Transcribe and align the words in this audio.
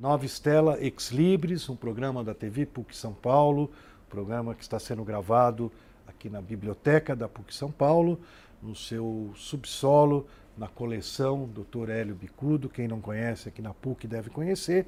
Nova 0.00 0.24
Estela 0.24 0.82
Ex 0.82 1.10
Libris, 1.10 1.68
um 1.68 1.76
programa 1.76 2.24
da 2.24 2.32
TV 2.32 2.64
PUC 2.64 2.96
São 2.96 3.12
Paulo, 3.12 3.70
programa 4.08 4.54
que 4.54 4.62
está 4.62 4.78
sendo 4.78 5.04
gravado 5.04 5.70
aqui 6.08 6.30
na 6.30 6.40
biblioteca 6.40 7.14
da 7.14 7.28
PUC 7.28 7.54
São 7.54 7.70
Paulo, 7.70 8.18
no 8.62 8.74
seu 8.74 9.30
subsolo, 9.36 10.26
na 10.56 10.68
coleção 10.68 11.46
Dr. 11.46 11.90
Hélio 11.90 12.14
Bicudo. 12.14 12.70
Quem 12.70 12.88
não 12.88 12.98
conhece 12.98 13.50
aqui 13.50 13.60
na 13.60 13.74
PUC 13.74 14.06
deve 14.06 14.30
conhecer. 14.30 14.86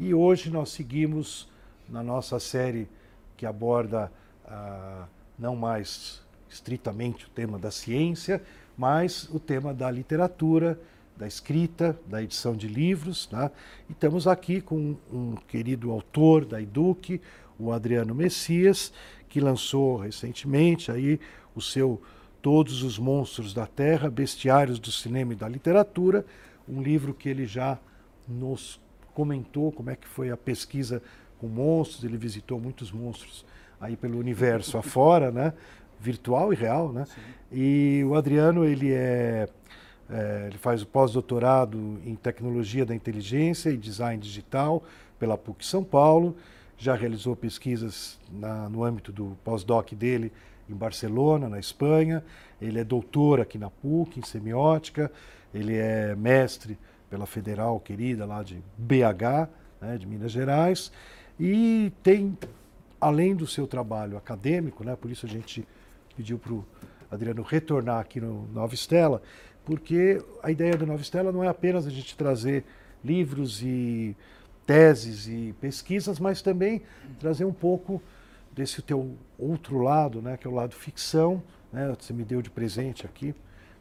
E 0.00 0.14
hoje 0.14 0.48
nós 0.48 0.70
seguimos 0.70 1.46
na 1.86 2.02
nossa 2.02 2.40
série 2.40 2.88
que 3.36 3.44
aborda 3.44 4.10
ah, 4.46 5.06
não 5.38 5.54
mais 5.54 6.22
estritamente 6.48 7.26
o 7.26 7.28
tema 7.28 7.58
da 7.58 7.70
ciência, 7.70 8.42
mas 8.78 9.28
o 9.28 9.38
tema 9.38 9.74
da 9.74 9.90
literatura, 9.90 10.80
da 11.16 11.26
escrita, 11.26 11.98
da 12.06 12.22
edição 12.22 12.56
de 12.56 12.68
livros. 12.68 13.26
Tá? 13.26 13.50
E 13.88 13.92
estamos 13.92 14.26
aqui 14.26 14.60
com 14.60 14.96
um 15.12 15.36
querido 15.48 15.90
autor 15.90 16.44
da 16.44 16.60
EDUC, 16.60 17.20
o 17.58 17.72
Adriano 17.72 18.14
Messias, 18.14 18.92
que 19.28 19.40
lançou 19.40 19.96
recentemente 19.96 20.90
aí 20.90 21.20
o 21.54 21.60
seu 21.60 22.00
Todos 22.42 22.82
os 22.82 22.98
Monstros 22.98 23.54
da 23.54 23.66
Terra, 23.66 24.10
Bestiários 24.10 24.78
do 24.78 24.92
Cinema 24.92 25.32
e 25.32 25.36
da 25.36 25.48
Literatura, 25.48 26.26
um 26.68 26.82
livro 26.82 27.14
que 27.14 27.26
ele 27.26 27.46
já 27.46 27.78
nos 28.28 28.78
comentou 29.14 29.72
como 29.72 29.88
é 29.88 29.96
que 29.96 30.06
foi 30.06 30.30
a 30.30 30.36
pesquisa 30.36 31.02
com 31.38 31.48
monstros, 31.48 32.04
ele 32.04 32.18
visitou 32.18 32.60
muitos 32.60 32.92
monstros 32.92 33.46
aí 33.80 33.96
pelo 33.96 34.18
universo 34.18 34.76
afora, 34.78 35.30
né? 35.30 35.54
virtual 35.98 36.52
e 36.52 36.56
real, 36.56 36.92
né? 36.92 37.06
Sim. 37.06 37.20
E 37.50 38.04
o 38.04 38.14
Adriano, 38.14 38.64
ele 38.64 38.92
é 38.92 39.48
é, 40.10 40.44
ele 40.48 40.58
faz 40.58 40.82
o 40.82 40.86
pós-doutorado 40.86 42.00
em 42.04 42.14
tecnologia 42.14 42.84
da 42.84 42.94
inteligência 42.94 43.70
e 43.70 43.76
design 43.76 44.20
digital 44.20 44.82
pela 45.18 45.38
PUC 45.38 45.64
São 45.64 45.82
Paulo. 45.82 46.36
Já 46.76 46.94
realizou 46.94 47.34
pesquisas 47.34 48.18
na, 48.30 48.68
no 48.68 48.84
âmbito 48.84 49.12
do 49.12 49.36
pós-doc 49.44 49.92
dele 49.92 50.32
em 50.68 50.74
Barcelona, 50.74 51.48
na 51.48 51.58
Espanha. 51.58 52.22
Ele 52.60 52.80
é 52.80 52.84
doutor 52.84 53.40
aqui 53.40 53.58
na 53.58 53.70
PUC 53.70 54.20
em 54.20 54.22
semiótica. 54.22 55.10
Ele 55.52 55.76
é 55.76 56.14
mestre 56.14 56.78
pela 57.08 57.26
Federal 57.26 57.78
querida 57.78 58.26
lá 58.26 58.42
de 58.42 58.62
BH, 58.76 59.48
né, 59.80 59.96
de 59.96 60.06
Minas 60.06 60.32
Gerais. 60.32 60.90
E 61.38 61.92
tem, 62.02 62.36
além 63.00 63.34
do 63.34 63.46
seu 63.46 63.66
trabalho 63.66 64.16
acadêmico, 64.16 64.84
né, 64.84 64.96
por 64.96 65.10
isso 65.10 65.26
a 65.26 65.28
gente 65.28 65.66
pediu 66.16 66.38
para 66.38 66.52
o 66.52 66.64
Adriano 67.10 67.42
retornar 67.42 68.00
aqui 68.00 68.20
no 68.20 68.48
Nova 68.52 68.74
Estela, 68.74 69.22
porque 69.64 70.22
a 70.42 70.50
ideia 70.50 70.76
da 70.76 70.86
Nova 70.86 71.00
Estela 71.00 71.32
não 71.32 71.42
é 71.42 71.48
apenas 71.48 71.86
a 71.86 71.90
gente 71.90 72.16
trazer 72.16 72.64
livros 73.04 73.62
e 73.62 74.16
teses 74.66 75.26
e 75.26 75.54
pesquisas, 75.60 76.18
mas 76.18 76.40
também 76.42 76.82
trazer 77.18 77.44
um 77.44 77.52
pouco 77.52 78.02
desse 78.52 78.80
teu 78.82 79.16
outro 79.38 79.78
lado, 79.78 80.22
né, 80.22 80.36
que 80.36 80.46
é 80.46 80.50
o 80.50 80.54
lado 80.54 80.74
ficção, 80.74 81.42
né, 81.72 81.94
você 81.98 82.12
me 82.12 82.24
deu 82.24 82.40
de 82.40 82.50
presente 82.50 83.04
aqui, 83.04 83.34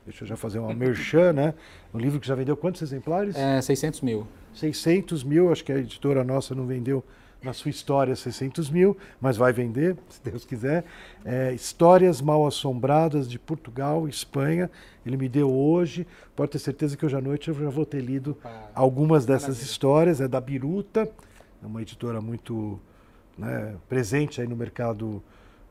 deixa 0.05 0.23
eu 0.23 0.27
já 0.27 0.35
fazer 0.35 0.59
uma 0.59 0.73
merchan, 0.73 1.31
né, 1.31 1.53
um 1.93 1.99
livro 1.99 2.19
que 2.19 2.27
já 2.27 2.35
vendeu 2.35 2.57
quantos 2.57 2.81
exemplares? 2.81 3.35
É, 3.35 3.61
600 3.61 4.01
mil. 4.01 4.27
600 4.53 5.23
mil, 5.23 5.51
acho 5.51 5.63
que 5.63 5.71
a 5.71 5.77
editora 5.77 6.23
nossa 6.23 6.53
não 6.53 6.65
vendeu 6.65 7.03
na 7.43 7.51
sua 7.51 7.69
história 7.69 8.15
600 8.15 8.69
mil, 8.69 8.97
mas 9.19 9.35
vai 9.35 9.51
vender, 9.51 9.97
se 10.09 10.21
Deus 10.23 10.45
quiser. 10.45 10.85
É, 11.25 11.53
Histórias 11.53 12.21
Mal 12.21 12.47
Assombradas 12.47 13.29
de 13.29 13.37
Portugal 13.37 14.07
e 14.07 14.09
Espanha. 14.09 14.71
Ele 15.05 15.17
me 15.17 15.27
deu 15.27 15.51
hoje. 15.53 16.07
Pode 16.35 16.51
ter 16.51 16.59
certeza 16.59 16.95
que 16.95 17.05
hoje 17.05 17.15
à 17.15 17.21
noite 17.21 17.49
eu 17.49 17.53
já 17.53 17.69
vou 17.69 17.85
ter 17.85 17.99
lido 17.99 18.37
algumas 18.73 19.25
dessas 19.25 19.61
histórias. 19.61 20.21
É 20.21 20.27
da 20.27 20.39
Biruta, 20.39 21.09
é 21.61 21.65
uma 21.65 21.81
editora 21.81 22.21
muito 22.21 22.79
né, 23.37 23.75
presente 23.89 24.39
aí 24.39 24.47
no 24.47 24.55
mercado 24.55 25.21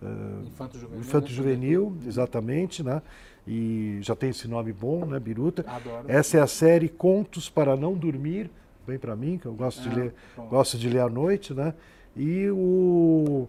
uh, 0.03 0.47
infanto-juvenil, 0.47 1.01
infanto-juvenil 1.01 1.91
né? 1.91 2.09
exatamente, 2.09 2.83
né? 2.83 3.01
E 3.47 3.99
já 4.03 4.15
tem 4.15 4.31
esse 4.31 4.47
nome 4.47 4.73
bom, 4.73 5.05
né, 5.05 5.19
Biruta. 5.19 5.65
Adoro. 5.67 6.05
Essa 6.07 6.39
é 6.39 6.41
a 6.41 6.47
série 6.47 6.89
Contos 6.89 7.49
para 7.49 7.75
não 7.77 7.95
dormir 7.95 8.51
bem 8.87 8.99
para 8.99 9.15
mim, 9.17 9.39
que 9.39 9.47
eu 9.47 9.55
gosto 9.55 9.83
de 9.83 9.89
ah, 9.89 9.95
ler, 9.95 10.15
gosto 10.49 10.79
de 10.79 10.89
ler 10.89 11.01
à 11.01 11.09
noite, 11.09 11.55
né? 11.55 11.75
E 12.17 12.49
o, 12.51 13.49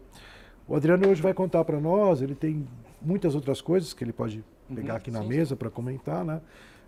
o 0.67 0.75
Adriano 0.75 1.07
hoje 1.09 1.21
vai 1.21 1.33
contar 1.33 1.63
para 1.65 1.79
nós, 1.79 2.21
ele 2.21 2.35
tem 2.35 2.67
muitas 3.01 3.35
outras 3.35 3.61
coisas 3.61 3.93
que 3.93 4.03
ele 4.03 4.13
pode 4.13 4.43
uhum, 4.69 4.75
pegar 4.75 4.93
uhum, 4.93 4.97
aqui 4.97 5.11
na 5.11 5.21
sim, 5.21 5.27
mesa 5.27 5.55
para 5.55 5.69
comentar, 5.69 6.23
né? 6.23 6.41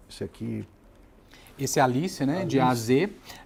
Esse 0.09 0.23
aqui 0.23 0.65
esse 1.57 1.79
é 1.79 1.81
Alice, 1.81 2.25
né, 2.25 2.41
Alice. 2.41 2.47
de 2.47 2.59
AZ. 2.59 2.89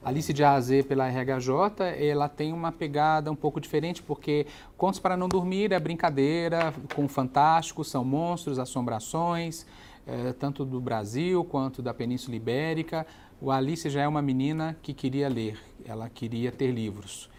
Alice 0.03 0.33
de 0.33 0.43
AZ 0.43 0.69
pela 0.87 1.07
RHJ, 1.07 1.83
ela 1.99 2.27
tem 2.27 2.51
uma 2.51 2.71
pegada 2.71 3.31
um 3.31 3.35
pouco 3.35 3.61
diferente, 3.61 4.01
porque 4.01 4.47
Contos 4.75 4.99
para 4.99 5.15
Não 5.15 5.29
Dormir 5.29 5.71
é 5.71 5.79
brincadeira 5.79 6.73
com 6.95 7.07
fantástico, 7.07 7.83
são 7.83 8.03
monstros, 8.03 8.57
assombrações, 8.57 9.65
é, 10.07 10.33
tanto 10.33 10.65
do 10.65 10.81
Brasil 10.81 11.43
quanto 11.43 11.83
da 11.83 11.93
Península 11.93 12.35
Ibérica. 12.35 13.05
O 13.41 13.51
Alice 13.51 13.89
já 13.89 14.01
é 14.01 14.07
uma 14.07 14.21
menina 14.21 14.75
que 14.81 14.93
queria 14.93 15.29
ler, 15.29 15.57
ela 15.85 16.09
queria 16.09 16.51
ter 16.51 16.71
livros. 16.71 17.29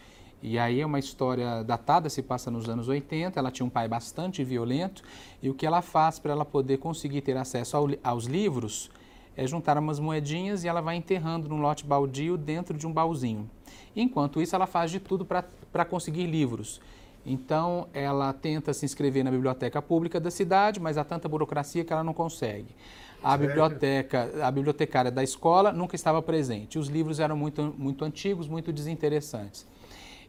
E 0.42 0.58
aí 0.58 0.80
é 0.80 0.86
uma 0.86 0.98
história 0.98 1.62
datada, 1.62 2.08
se 2.08 2.22
passa 2.22 2.50
nos 2.50 2.70
anos 2.70 2.88
80, 2.88 3.38
ela 3.38 3.50
tinha 3.50 3.66
um 3.66 3.68
pai 3.68 3.86
bastante 3.86 4.42
violento, 4.42 5.02
e 5.42 5.50
o 5.50 5.54
que 5.54 5.66
ela 5.66 5.82
faz 5.82 6.18
para 6.18 6.32
ela 6.32 6.44
poder 6.46 6.78
conseguir 6.78 7.20
ter 7.20 7.36
acesso 7.36 7.76
ao, 7.76 7.86
aos 8.02 8.24
livros 8.24 8.90
é 9.36 9.46
juntar 9.46 9.76
umas 9.76 10.00
moedinhas 10.00 10.64
e 10.64 10.68
ela 10.68 10.80
vai 10.80 10.96
enterrando 10.96 11.50
num 11.50 11.60
lote 11.60 11.84
baldio 11.84 12.38
dentro 12.38 12.78
de 12.78 12.86
um 12.86 12.92
baúzinho. 12.92 13.50
Enquanto 13.94 14.40
isso, 14.40 14.56
ela 14.56 14.66
faz 14.66 14.90
de 14.90 15.00
tudo 15.00 15.26
para 15.26 15.84
conseguir 15.84 16.24
livros. 16.24 16.80
Então, 17.26 17.88
ela 17.92 18.32
tenta 18.32 18.72
se 18.72 18.86
inscrever 18.86 19.22
na 19.22 19.30
biblioteca 19.30 19.82
pública 19.82 20.18
da 20.18 20.30
cidade, 20.30 20.80
mas 20.80 20.96
há 20.96 21.04
tanta 21.04 21.28
burocracia 21.28 21.84
que 21.84 21.92
ela 21.92 22.02
não 22.02 22.14
consegue 22.14 22.74
a 23.22 23.36
biblioteca, 23.36 24.30
a 24.42 24.50
bibliotecária 24.50 25.10
da 25.10 25.22
escola 25.22 25.72
nunca 25.72 25.94
estava 25.94 26.22
presente. 26.22 26.78
Os 26.78 26.88
livros 26.88 27.20
eram 27.20 27.36
muito, 27.36 27.74
muito 27.76 28.04
antigos, 28.04 28.48
muito 28.48 28.72
desinteressantes. 28.72 29.66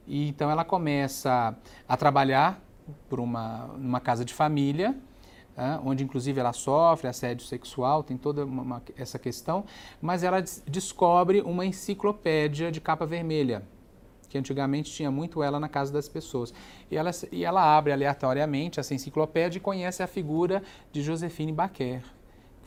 E, 0.08 0.28
então 0.28 0.50
ela 0.50 0.64
começa 0.64 1.56
a 1.88 1.98
trabalhar 1.98 2.62
por 3.10 3.20
uma, 3.20 3.66
uma 3.78 4.00
casa 4.00 4.26
de 4.26 4.34
família, 4.34 4.96
é, 5.58 5.80
onde 5.84 6.04
inclusive 6.04 6.40
ela 6.40 6.54
sofre 6.54 7.08
assédio 7.08 7.46
sexual, 7.46 8.04
tem 8.04 8.18
toda 8.18 8.46
uma, 8.46 8.62
uma, 8.62 8.84
essa 8.98 9.20
questão, 9.20 9.66
mas 10.02 10.24
ela 10.24 10.42
des 10.42 10.64
descobre 10.68 11.42
uma 11.42 11.66
enciclopédia 11.66 12.72
de 12.72 12.82
capa 12.82 13.06
vermelha, 13.06 13.64
que 14.30 14.38
antigamente 14.38 14.92
tinha 14.92 15.12
muito 15.12 15.44
ela 15.44 15.60
na 15.60 15.68
casa 15.68 15.92
das 15.92 16.08
pessoas. 16.08 16.54
E 16.90 16.96
ela, 16.98 17.12
e 17.32 17.44
ela 17.44 17.78
abre 17.78 17.92
aleatoriamente 17.92 18.80
essa 18.80 18.94
enciclopédia 18.94 19.58
e 19.58 19.62
conhece 19.62 20.02
a 20.02 20.08
figura 20.08 20.64
de 20.92 21.02
Josephine 21.02 21.52
Baquer, 21.52 22.02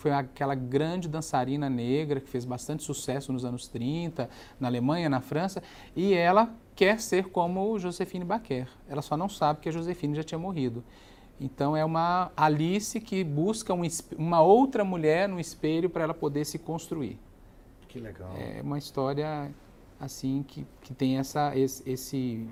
foi 0.04 0.12
aquela 0.12 0.54
grande 0.54 1.09
dançarina 1.09 1.70
negra 1.70 2.20
que 2.20 2.28
fez 2.28 2.44
bastante 2.44 2.82
sucesso 2.82 3.32
nos 3.32 3.42
anos 3.42 3.66
30, 3.69 4.28
na 4.60 4.69
Alemanha, 4.69 5.09
na 5.09 5.22
França, 5.22 5.62
e 5.97 6.12
ela 6.12 6.54
quer 6.76 7.00
ser 7.00 7.31
como 7.31 7.78
Josephine 7.78 8.22
Baquer. 8.22 8.69
Ela 8.87 9.00
só 9.00 9.16
não 9.16 9.31
sabe 9.31 9.60
que 9.60 9.69
a 9.70 9.72
Josephine 9.72 10.15
já 10.15 10.22
tinha 10.22 10.38
morrido. 10.38 10.84
Então 11.41 11.75
é 11.75 11.82
uma 11.82 12.31
Alice 12.37 13.00
que 13.00 13.25
busca 13.25 13.72
um, 13.72 13.81
uma 14.19 14.42
outra 14.42 14.84
mulher 14.84 15.26
no 15.26 15.41
espelho 15.41 15.88
para 15.88 16.04
ela 16.04 16.12
poder 16.12 16.44
se 16.44 16.59
construir. 16.59 17.19
Que 17.88 17.98
legal. 17.98 18.31
É 18.36 18.60
uma 18.60 18.76
história 18.76 19.50
assim 19.98 20.44
que, 20.47 20.66
que 20.82 20.92
tem 20.92 21.16
essa, 21.16 21.56
esse, 21.56 21.82
esse 21.91 22.47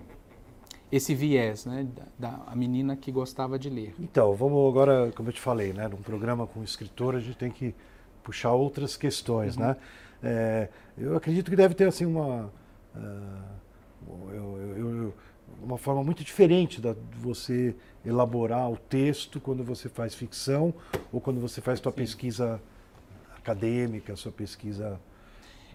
esse 0.93 1.15
viés, 1.15 1.65
né, 1.65 1.89
da, 2.19 2.29
da 2.29 2.55
menina 2.55 2.95
que 2.95 3.11
gostava 3.11 3.59
de 3.59 3.71
ler. 3.71 3.95
Então, 3.99 4.35
vamos 4.35 4.69
agora, 4.69 5.11
como 5.17 5.31
eu 5.31 5.33
te 5.33 5.41
falei, 5.41 5.73
né, 5.73 5.89
num 5.89 6.03
programa 6.03 6.47
com 6.47 6.63
escritor, 6.63 7.17
a 7.17 7.21
gente 7.21 7.39
tem 7.39 7.51
que 7.51 7.75
puxar 8.23 8.53
outras 8.53 8.97
questões, 8.97 9.57
uhum. 9.57 9.63
né? 9.63 9.77
É, 10.23 10.69
eu 10.97 11.17
acredito 11.17 11.51
que 11.51 11.57
deve 11.57 11.75
ter 11.75 11.89
assim 11.89 12.05
uma 12.07 12.45
uh, 12.95 13.63
eu, 14.33 14.77
eu, 14.77 14.97
eu, 14.97 15.15
uma 15.61 15.77
forma 15.77 16.05
muito 16.05 16.23
diferente 16.23 16.81
da, 16.81 16.93
de 16.93 17.19
você 17.19 17.75
elaborar 18.05 18.71
o 18.71 18.77
texto 18.77 19.41
quando 19.41 19.65
você 19.65 19.89
faz 19.89 20.15
ficção 20.15 20.73
ou 21.13 21.21
quando 21.21 21.41
você 21.41 21.61
faz 21.61 21.81
sua 21.81 21.91
pesquisa 21.91 22.61
acadêmica, 23.37 24.15
sua 24.15 24.31
pesquisa 24.31 25.01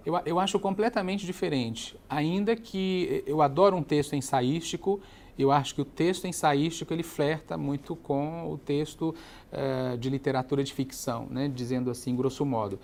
eu, 0.08 0.22
eu 0.26 0.40
acho 0.40 0.58
completamente 0.58 1.26
diferente. 1.26 2.00
Ainda 2.10 2.56
que 2.56 3.24
eu 3.28 3.42
adoro 3.42 3.76
um 3.76 3.84
texto 3.84 4.16
ensaístico, 4.16 5.02
eu 5.38 5.52
acho 5.52 5.76
que 5.76 5.82
o 5.82 5.86
texto 5.86 6.26
ensaístico 6.26 6.94
ele 6.94 7.04
flerta 7.04 7.58
muito 7.58 7.94
com 7.94 8.50
o 8.50 8.58
texto 8.58 9.14
uh, 9.52 9.98
de 9.98 10.10
literatura 10.10 10.64
de 10.64 10.74
ficção, 10.74 11.28
né? 11.30 11.52
dizendo 11.54 11.92
assim, 11.92 12.16
grosso 12.16 12.46
modo. 12.46 12.80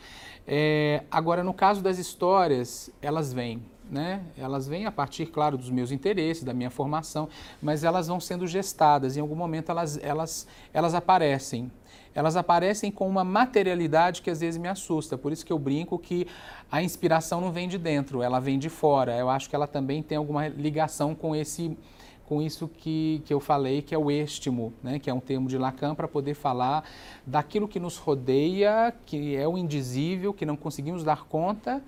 É, 0.45 1.03
agora, 1.09 1.45
no 1.45 1.53
caso 1.53 1.81
das 1.81 1.97
histórias, 1.97 2.91
elas 3.01 3.31
vêm. 3.31 3.63
né? 3.89 4.25
Elas 4.37 4.67
vêm 4.67 4.85
a 4.85 4.91
partir, 4.91 5.27
claro, 5.27 5.57
dos 5.57 5.69
meus 5.69 5.91
interesses, 5.93 6.43
da 6.43 6.53
minha 6.53 6.69
formação, 6.69 7.29
mas 7.61 7.85
elas 7.85 8.07
vão 8.07 8.19
sendo 8.19 8.45
gestadas. 8.45 9.15
Em 9.15 9.21
algum 9.21 9.35
momento 9.35 9.69
elas, 9.71 9.97
elas, 10.03 10.45
elas 10.73 10.93
aparecem. 10.93 11.71
Elas 12.15 12.35
aparecem 12.35 12.91
com 12.91 13.07
uma 13.07 13.23
materialidade 13.23 14.21
que 14.21 14.29
às 14.29 14.39
vezes 14.39 14.59
me 14.59 14.67
assusta. 14.67 15.17
Por 15.17 15.31
isso 15.31 15.45
que 15.45 15.51
eu 15.51 15.59
brinco 15.59 15.97
que 15.97 16.27
a 16.71 16.81
inspiração 16.81 17.41
não 17.41 17.51
vem 17.51 17.67
de 17.67 17.77
dentro, 17.77 18.21
ela 18.21 18.39
vem 18.39 18.59
de 18.59 18.69
fora. 18.69 19.17
Eu 19.17 19.29
acho 19.29 19.49
que 19.49 19.55
ela 19.55 19.67
também 19.67 20.03
tem 20.03 20.17
alguma 20.17 20.47
ligação 20.47 21.15
com 21.15 21.35
esse 21.35 21.77
com 22.25 22.41
isso 22.41 22.69
que, 22.69 23.21
que 23.25 23.33
eu 23.33 23.39
falei, 23.39 23.81
que 23.81 23.93
é 23.93 23.97
o 23.97 24.09
estimo, 24.09 24.73
né? 24.81 24.97
que 24.97 25.09
é 25.09 25.13
um 25.13 25.19
termo 25.19 25.47
de 25.47 25.57
Lacan 25.57 25.93
para 25.93 26.07
poder 26.07 26.33
falar 26.33 26.83
daquilo 27.27 27.67
que 27.67 27.79
nos 27.81 27.97
rodeia, 27.97 28.93
que 29.05 29.35
é 29.35 29.45
o 29.47 29.57
indizível, 29.57 30.33
que 30.33 30.45
não 30.45 30.55
conseguimos 30.55 31.03
dar 31.03 31.25
conta 31.25 31.83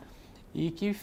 e 0.53 0.71
que, 0.71 0.95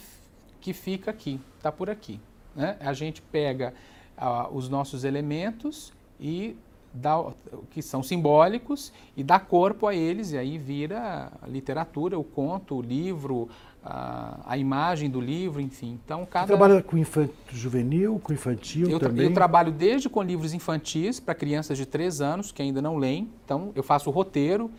que 0.61 0.73
fica 0.73 1.11
aqui, 1.11 1.41
está 1.57 1.73
por 1.73 1.89
aqui. 1.89 2.21
Né? 2.55 2.77
A 2.81 2.93
gente 2.93 3.23
pega 3.23 3.73
uh, 4.19 4.55
os 4.55 4.69
nossos 4.69 5.03
elementos 5.03 5.93
e 6.21 6.55
dá, 6.93 7.25
que 7.71 7.83
são 7.83 8.03
simbólicos 8.03 8.93
e 9.17 9.23
dá 9.23 9.39
corpo 9.39 9.87
a 9.87 9.95
eles, 9.95 10.33
e 10.33 10.39
aí 10.39 10.59
vira 10.59 11.33
a 11.41 11.47
literatura, 11.47 12.19
o 12.19 12.25
conto, 12.25 12.77
o 12.77 12.83
livro, 12.83 13.49
a, 13.85 14.41
a, 14.47 14.59
imagem 14.59 15.11
do 15.11 15.21
livro, 15.21 15.61
enfim. 15.61 15.99
Então, 16.05 16.27
cada... 16.27 16.47
Você 16.47 16.57
trabalha 16.57 16.83
com 16.83 16.97
infanto 16.97 17.35
juvenil, 17.51 18.21
com 18.23 18.33
infantil 18.33 18.89
eu, 18.89 19.01
também? 19.01 19.27
Eu 19.27 19.35
trabalho 19.35 19.73
desde 19.73 20.09
com 20.09 20.23
livros 20.23 20.53
infantis 20.53 21.19
para 21.19 21.35
crianças 21.35 21.77
de 21.77 21.87
3 21.87 22.21
anos 22.21 22.53
que 22.53 22.63
ainda 22.63 22.83
não 22.83 22.97
leem. 22.97 23.29
Então, 23.45 23.73
eu 23.75 23.83
faço 23.83 24.11
o 24.11 24.13
roteiro 24.13 24.71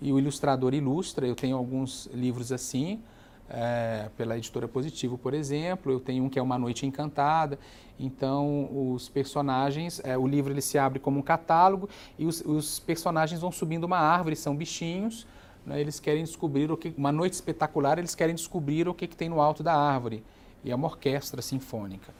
e 0.00 0.12
o 0.12 0.18
ilustrador 0.18 0.74
ilustra. 0.74 1.26
Eu 1.26 1.34
tenho 1.34 1.56
alguns 1.56 2.08
livros 2.12 2.50
assim, 2.50 3.00
é, 3.50 4.08
pela 4.16 4.36
editora 4.36 4.68
Positivo, 4.68 5.18
por 5.18 5.34
exemplo. 5.34 5.92
Eu 5.92 6.00
tenho 6.00 6.24
um 6.24 6.28
que 6.28 6.38
é 6.38 6.42
Uma 6.42 6.58
Noite 6.58 6.86
Encantada. 6.86 7.58
Então, 7.98 8.68
os 8.92 9.08
personagens, 9.08 10.00
é, 10.04 10.16
o 10.16 10.26
livro 10.26 10.52
ele 10.52 10.62
se 10.62 10.78
abre 10.78 10.98
como 10.98 11.18
um 11.18 11.22
catálogo 11.22 11.88
e 12.18 12.26
os, 12.26 12.40
os 12.42 12.78
personagens 12.78 13.40
vão 13.40 13.50
subindo 13.50 13.84
uma 13.84 13.98
árvore, 13.98 14.36
são 14.36 14.54
bichinhos 14.54 15.26
né, 15.68 15.80
eles 15.80 16.00
querem 16.00 16.24
descobrir 16.24 16.72
o 16.72 16.76
que, 16.76 16.94
uma 16.96 17.12
noite 17.12 17.34
espetacular, 17.34 17.98
eles 17.98 18.14
querem 18.14 18.34
descobrir 18.34 18.88
o 18.88 18.94
que, 18.94 19.06
que 19.06 19.16
tem 19.16 19.28
no 19.28 19.40
alto 19.40 19.62
da 19.62 19.74
árvore. 19.74 20.24
E 20.64 20.70
é 20.70 20.74
uma 20.74 20.88
orquestra 20.88 21.42
sinfônica. 21.42 22.12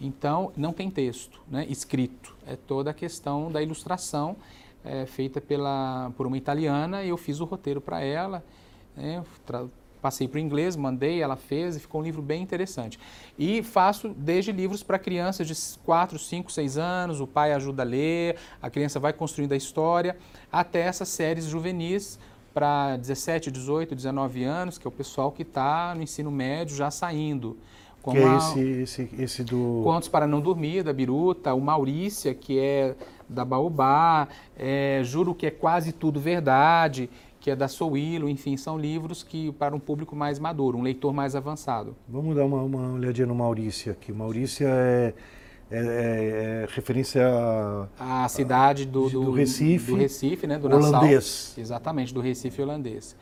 Então, 0.00 0.52
não 0.56 0.72
tem 0.72 0.90
texto 0.90 1.40
né, 1.48 1.66
escrito, 1.68 2.34
é 2.46 2.56
toda 2.56 2.90
a 2.90 2.94
questão 2.94 3.52
da 3.52 3.62
ilustração 3.62 4.36
é, 4.82 5.06
feita 5.06 5.40
pela, 5.40 6.10
por 6.16 6.26
uma 6.26 6.36
italiana 6.36 7.04
e 7.04 7.10
eu 7.10 7.16
fiz 7.16 7.40
o 7.40 7.44
roteiro 7.44 7.80
para 7.80 8.00
ela. 8.00 8.42
Né, 8.96 9.22
passei 10.04 10.28
para 10.28 10.36
o 10.36 10.40
inglês, 10.40 10.76
mandei, 10.76 11.22
ela 11.22 11.34
fez 11.34 11.76
e 11.76 11.80
ficou 11.80 12.02
um 12.02 12.04
livro 12.04 12.20
bem 12.20 12.42
interessante. 12.42 13.00
E 13.38 13.62
faço 13.62 14.10
desde 14.10 14.52
livros 14.52 14.82
para 14.82 14.98
crianças 14.98 15.46
de 15.48 15.54
4, 15.82 16.18
5, 16.18 16.52
6 16.52 16.76
anos, 16.76 17.22
o 17.22 17.26
pai 17.26 17.54
ajuda 17.54 17.84
a 17.84 17.86
ler, 17.86 18.36
a 18.60 18.68
criança 18.68 19.00
vai 19.00 19.14
construindo 19.14 19.52
a 19.52 19.56
história, 19.56 20.14
até 20.52 20.80
essas 20.80 21.08
séries 21.08 21.46
juvenis 21.46 22.18
para 22.52 22.98
17, 22.98 23.50
18, 23.50 23.94
19 23.94 24.44
anos, 24.44 24.76
que 24.76 24.86
é 24.86 24.88
o 24.88 24.92
pessoal 24.92 25.32
que 25.32 25.40
está 25.40 25.94
no 25.94 26.02
ensino 26.02 26.30
médio 26.30 26.76
já 26.76 26.90
saindo. 26.90 27.56
que 28.02 28.18
é 28.18 28.36
esse, 28.36 28.60
esse, 28.60 29.10
esse 29.18 29.42
do... 29.42 29.80
Contos 29.82 30.10
para 30.10 30.26
não 30.26 30.42
dormir, 30.42 30.82
da 30.82 30.92
Biruta, 30.92 31.54
o 31.54 31.62
Maurícia, 31.62 32.34
que 32.34 32.58
é 32.58 32.94
da 33.26 33.42
Baobá, 33.42 34.28
é, 34.54 35.00
Juro 35.02 35.34
que 35.34 35.46
é 35.46 35.50
quase 35.50 35.92
tudo 35.92 36.20
verdade, 36.20 37.08
que 37.44 37.50
é 37.50 37.56
da 37.56 37.68
Souilo, 37.68 38.26
enfim, 38.26 38.56
são 38.56 38.78
livros 38.78 39.22
que 39.22 39.52
para 39.52 39.76
um 39.76 39.78
público 39.78 40.16
mais 40.16 40.38
maduro, 40.38 40.78
um 40.78 40.82
leitor 40.82 41.12
mais 41.12 41.36
avançado. 41.36 41.94
Vamos 42.08 42.34
dar 42.34 42.46
uma, 42.46 42.62
uma 42.62 42.94
olhadinha 42.94 43.26
no 43.26 43.34
Maurícia 43.34 43.92
aqui. 43.92 44.12
O 44.12 44.14
Maurícia 44.14 44.66
é 44.66 45.12
é, 45.70 45.76
é, 45.76 46.62
é 46.62 46.66
referência 46.74 47.22
à 48.00 48.26
cidade 48.30 48.86
do, 48.86 49.10
do, 49.10 49.24
do, 49.24 49.32
Recife, 49.32 49.90
do 49.90 49.96
Recife, 49.98 50.46
né, 50.46 50.58
do 50.58 50.68
holandês. 50.68 51.12
Nassau, 51.12 51.62
exatamente, 51.62 52.14
do 52.14 52.22
Recife 52.22 52.62
holandês. 52.62 53.14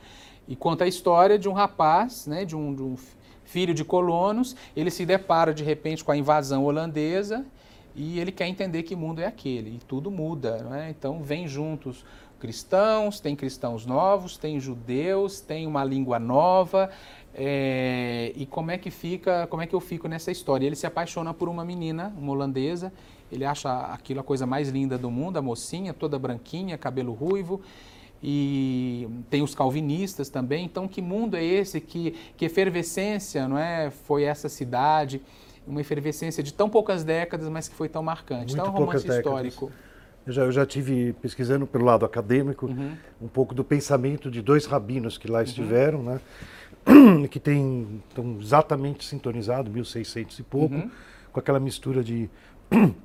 E 0.46 0.54
conta 0.54 0.84
a 0.84 0.86
história 0.86 1.36
de 1.36 1.48
um 1.48 1.52
rapaz, 1.52 2.28
né, 2.28 2.44
de 2.44 2.54
um, 2.54 2.72
de 2.72 2.82
um 2.82 2.94
filho 3.42 3.74
de 3.74 3.84
colonos, 3.84 4.54
ele 4.76 4.92
se 4.92 5.04
depara 5.04 5.52
de 5.52 5.64
repente 5.64 6.04
com 6.04 6.12
a 6.12 6.16
invasão 6.16 6.64
holandesa 6.64 7.44
e 7.92 8.20
ele 8.20 8.30
quer 8.30 8.46
entender 8.46 8.84
que 8.84 8.94
mundo 8.94 9.20
é 9.20 9.26
aquele, 9.26 9.70
e 9.70 9.78
tudo 9.78 10.12
muda. 10.12 10.58
Né? 10.62 10.94
Então, 10.96 11.24
vem 11.24 11.48
juntos 11.48 12.04
cristãos, 12.42 13.20
tem 13.20 13.36
cristãos 13.36 13.86
novos, 13.86 14.36
tem 14.36 14.58
judeus, 14.58 15.40
tem 15.40 15.64
uma 15.64 15.84
língua 15.84 16.18
nova, 16.18 16.90
é, 17.32 18.32
e 18.34 18.44
como 18.44 18.72
é 18.72 18.76
que 18.76 18.90
fica, 18.90 19.46
como 19.46 19.62
é 19.62 19.66
que 19.66 19.74
eu 19.74 19.80
fico 19.80 20.08
nessa 20.08 20.32
história? 20.32 20.66
Ele 20.66 20.74
se 20.74 20.84
apaixona 20.84 21.32
por 21.32 21.48
uma 21.48 21.64
menina, 21.64 22.12
uma 22.18 22.32
holandesa. 22.32 22.92
Ele 23.30 23.44
acha 23.44 23.70
aquilo 23.86 24.18
a 24.18 24.24
coisa 24.24 24.44
mais 24.44 24.68
linda 24.68 24.98
do 24.98 25.08
mundo, 25.08 25.36
a 25.36 25.42
mocinha, 25.42 25.94
toda 25.94 26.18
branquinha, 26.18 26.76
cabelo 26.76 27.12
ruivo. 27.12 27.60
E 28.20 29.08
tem 29.30 29.40
os 29.40 29.54
calvinistas 29.54 30.28
também. 30.28 30.64
Então, 30.64 30.88
que 30.88 31.00
mundo 31.00 31.36
é 31.36 31.44
esse? 31.44 31.80
Que, 31.80 32.10
que 32.36 32.44
efervescência, 32.44 33.46
não 33.48 33.56
é? 33.56 33.90
Foi 33.90 34.24
essa 34.24 34.48
cidade? 34.48 35.22
Uma 35.64 35.80
efervescência 35.80 36.42
de 36.42 36.52
tão 36.52 36.68
poucas 36.68 37.04
décadas, 37.04 37.48
mas 37.48 37.68
que 37.68 37.74
foi 37.74 37.88
tão 37.88 38.02
marcante. 38.02 38.54
Muito 38.54 38.60
então, 38.60 38.66
é 38.66 38.68
um 38.68 38.72
romance 38.72 39.08
histórico. 39.08 39.70
Eu 40.26 40.32
já, 40.32 40.42
eu 40.42 40.52
já 40.52 40.64
tive 40.64 41.12
pesquisando 41.14 41.66
pelo 41.66 41.84
lado 41.84 42.04
acadêmico 42.04 42.66
uhum. 42.66 42.96
um 43.20 43.28
pouco 43.28 43.54
do 43.54 43.64
pensamento 43.64 44.30
de 44.30 44.40
dois 44.40 44.66
rabinos 44.66 45.18
que 45.18 45.28
lá 45.28 45.38
uhum. 45.38 45.44
estiveram, 45.44 45.98
uhum. 46.00 46.04
né? 46.04 46.20
que 47.30 47.40
tem 47.40 48.02
estão 48.08 48.38
exatamente 48.40 49.04
sintonizado, 49.04 49.70
1600 49.70 50.38
e 50.38 50.42
pouco, 50.42 50.74
uhum. 50.74 50.90
com 51.32 51.40
aquela 51.40 51.60
mistura 51.60 52.02
de 52.02 52.30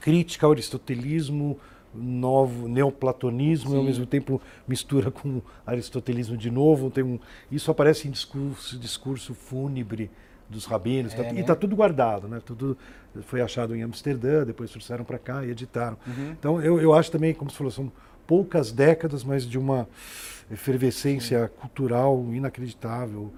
crítica 0.00 0.46
ao 0.46 0.52
aristotelismo, 0.52 1.58
novo 1.94 2.68
neoplatonismo 2.68 3.70
Sim. 3.70 3.76
e 3.76 3.78
ao 3.78 3.84
mesmo 3.84 4.06
tempo 4.06 4.40
mistura 4.68 5.10
com 5.10 5.40
aristotelismo 5.66 6.36
de 6.36 6.50
novo. 6.50 6.90
Tem 6.90 7.02
um, 7.02 7.18
isso 7.50 7.70
aparece 7.70 8.06
em 8.06 8.10
discurso, 8.10 8.78
discurso 8.78 9.34
fúnebre 9.34 10.10
dos 10.48 10.64
rabinos, 10.64 11.12
é, 11.12 11.16
tá, 11.16 11.22
né? 11.24 11.34
e 11.34 11.40
está 11.40 11.54
tudo 11.54 11.74
guardado, 11.74 12.28
né? 12.28 12.40
Tudo 12.44 12.76
foi 13.22 13.40
achado 13.40 13.74
em 13.74 13.82
Amsterdã, 13.82 14.44
depois 14.44 14.70
trouxeram 14.70 15.04
para 15.04 15.18
cá 15.18 15.44
e 15.44 15.50
editaram. 15.50 15.96
Uhum. 16.06 16.30
Então 16.38 16.62
eu, 16.62 16.80
eu 16.80 16.94
acho 16.94 17.10
também, 17.10 17.34
como 17.34 17.50
você 17.50 17.56
falou, 17.56 17.72
são 17.72 17.92
poucas 18.26 18.72
décadas, 18.72 19.24
mas 19.24 19.44
de 19.44 19.58
uma 19.58 19.88
efervescência 20.50 21.46
Sim. 21.46 21.60
cultural 21.60 22.24
inacreditável. 22.32 23.32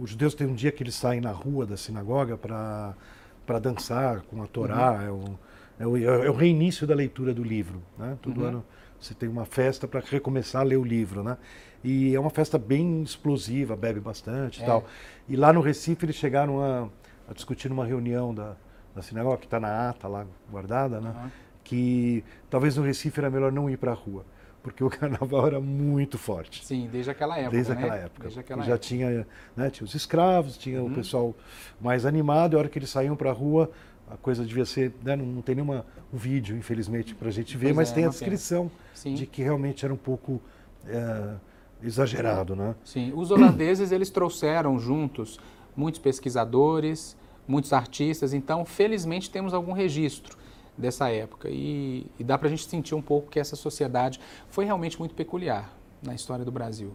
Os 0.00 0.10
judeus 0.10 0.34
têm 0.34 0.46
um 0.46 0.54
dia 0.54 0.70
que 0.70 0.82
eles 0.82 0.94
saem 0.94 1.20
na 1.20 1.30
rua 1.30 1.66
da 1.66 1.76
sinagoga 1.76 2.36
para 2.36 3.58
dançar 3.60 4.20
com 4.22 4.42
a 4.42 4.46
Torá. 4.46 4.92
Uhum. 4.92 5.38
É, 5.78 5.86
o, 5.86 5.96
é, 6.00 6.06
o, 6.06 6.24
é, 6.24 6.30
o, 6.30 6.34
reinício 6.34 6.86
da 6.86 6.94
leitura 6.94 7.32
do 7.32 7.42
livro. 7.42 7.82
Né? 7.98 8.16
Todo 8.20 8.42
uhum. 8.42 8.46
ano 8.48 8.64
você 9.00 9.14
tem 9.14 9.28
uma 9.28 9.44
festa 9.44 9.88
para 9.88 10.00
recomeçar 10.00 10.62
a 10.62 10.64
ler 10.64 10.76
o 10.76 10.84
livro. 10.84 11.22
Né? 11.22 11.36
E 11.84 12.14
é 12.14 12.18
uma 12.18 12.30
festa 12.30 12.58
bem 12.58 13.02
explosiva, 13.02 13.76
bebe 13.76 14.00
bastante 14.00 14.60
e 14.60 14.62
é. 14.62 14.66
tal. 14.66 14.84
E 15.28 15.36
lá 15.36 15.52
no 15.52 15.60
Recife 15.60 16.06
eles 16.06 16.16
chegaram 16.16 16.62
a, 16.62 16.88
a 17.28 17.34
discutir 17.34 17.68
numa 17.68 17.84
reunião 17.84 18.34
da, 18.34 18.56
da 18.94 19.02
sinagoga, 19.02 19.36
que 19.36 19.44
está 19.44 19.60
na 19.60 19.90
ata 19.90 20.08
lá 20.08 20.26
guardada, 20.50 20.98
né? 21.00 21.14
Uhum. 21.14 21.30
que 21.62 22.24
talvez 22.48 22.76
no 22.76 22.82
Recife 22.82 23.20
era 23.20 23.28
melhor 23.28 23.52
não 23.52 23.68
ir 23.68 23.76
para 23.76 23.92
a 23.92 23.94
rua 23.94 24.24
porque 24.64 24.82
o 24.82 24.88
carnaval 24.90 25.46
era 25.46 25.60
muito 25.60 26.16
forte. 26.16 26.64
Sim, 26.64 26.88
desde 26.90 27.10
aquela 27.10 27.36
época. 27.36 27.50
Desde 27.50 27.72
né? 27.74 27.78
aquela 27.78 27.96
época. 27.96 28.22
Desde 28.22 28.40
aquela 28.40 28.62
já 28.62 28.72
época. 28.72 28.78
tinha, 28.78 29.26
né, 29.54 29.68
tinha 29.68 29.84
os 29.84 29.94
escravos, 29.94 30.56
tinha 30.56 30.82
uhum. 30.82 30.90
o 30.90 30.94
pessoal 30.94 31.36
mais 31.78 32.06
animado, 32.06 32.54
e 32.54 32.56
a 32.56 32.60
hora 32.60 32.68
que 32.70 32.78
eles 32.78 32.88
saíam 32.88 33.14
para 33.14 33.28
a 33.28 33.32
rua, 33.34 33.70
a 34.10 34.16
coisa 34.16 34.42
devia 34.42 34.64
ser. 34.64 34.94
Né, 35.04 35.14
não, 35.14 35.26
não, 35.26 35.42
tem 35.42 35.54
nenhum 35.54 35.82
um 36.12 36.16
vídeo, 36.16 36.56
infelizmente, 36.56 37.14
para 37.14 37.28
a 37.28 37.30
gente 37.30 37.56
ver, 37.58 37.66
pois 37.66 37.76
mas 37.76 37.92
é, 37.92 37.94
tem 37.94 38.06
a 38.06 38.08
descrição 38.08 38.70
de 39.04 39.26
que 39.26 39.42
realmente 39.42 39.84
era 39.84 39.92
um 39.92 39.98
pouco 39.98 40.40
é, 40.86 41.34
exagerado. 41.82 42.54
Né? 42.56 42.74
Sim, 42.84 43.12
os 43.14 43.30
holandeses 43.30 43.92
eles 43.92 44.10
trouxeram 44.10 44.78
juntos 44.78 45.38
muitos 45.76 46.00
pesquisadores, 46.00 47.16
muitos 47.46 47.72
artistas, 47.72 48.32
então 48.32 48.64
felizmente 48.64 49.30
temos 49.30 49.52
algum 49.52 49.72
registro 49.72 50.36
dessa 50.76 51.08
época. 51.10 51.48
E, 51.50 52.06
e 52.18 52.24
dá 52.24 52.38
para 52.38 52.48
a 52.48 52.50
gente 52.50 52.66
sentir 52.66 52.94
um 52.94 53.02
pouco 53.02 53.30
que 53.30 53.38
essa 53.38 53.56
sociedade 53.56 54.20
foi 54.48 54.64
realmente 54.64 54.98
muito 54.98 55.14
peculiar 55.14 55.72
na 56.02 56.14
história 56.14 56.44
do 56.44 56.52
Brasil. 56.52 56.92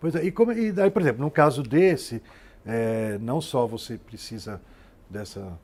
Pois 0.00 0.14
é, 0.14 0.24
e, 0.24 0.32
como, 0.32 0.52
e 0.52 0.72
daí, 0.72 0.90
por 0.90 1.02
exemplo, 1.02 1.22
no 1.22 1.30
caso 1.30 1.62
desse, 1.62 2.22
é, 2.64 3.18
não 3.18 3.40
só 3.40 3.66
você 3.66 3.98
precisa 3.98 4.60
dessa 5.08 5.58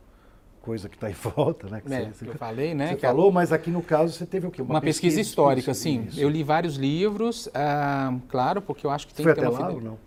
coisa 0.67 0.89
que 0.89 0.97
está 0.97 1.09
em 1.09 1.15
volta, 1.31 1.69
né? 1.69 1.81
Que 1.81 1.95
é, 1.95 2.11
você, 2.13 2.29
eu 2.29 2.35
falei, 2.35 2.75
né? 2.75 2.89
Você 2.89 2.97
falou, 2.97 3.31
mas 3.31 3.53
aqui 3.53 3.71
no 3.71 3.81
caso 3.81 4.13
você 4.13 4.27
teve 4.27 4.49
o 4.49 4.51
quê? 4.51 4.61
Uma, 4.61 4.75
uma 4.75 4.81
pesquisa, 4.81 5.17
pesquisa, 5.17 5.31
histórica, 5.31 5.73
sim. 5.73 6.09
Eu 6.17 6.29
li 6.29 6.43
vários 6.43 6.75
livros, 6.75 7.49
ah, 7.55 8.13
claro, 8.29 8.61
porque 8.61 8.85
eu 8.85 8.91
acho 8.91 9.07
que 9.07 9.15
tem 9.15 9.23
Foi 9.23 9.33
que 9.33 9.41
ter 9.41 9.47
até 9.47 9.57
uma 9.57 9.69
lá 9.69 9.73
ou 9.73 9.81
não? 9.81 9.99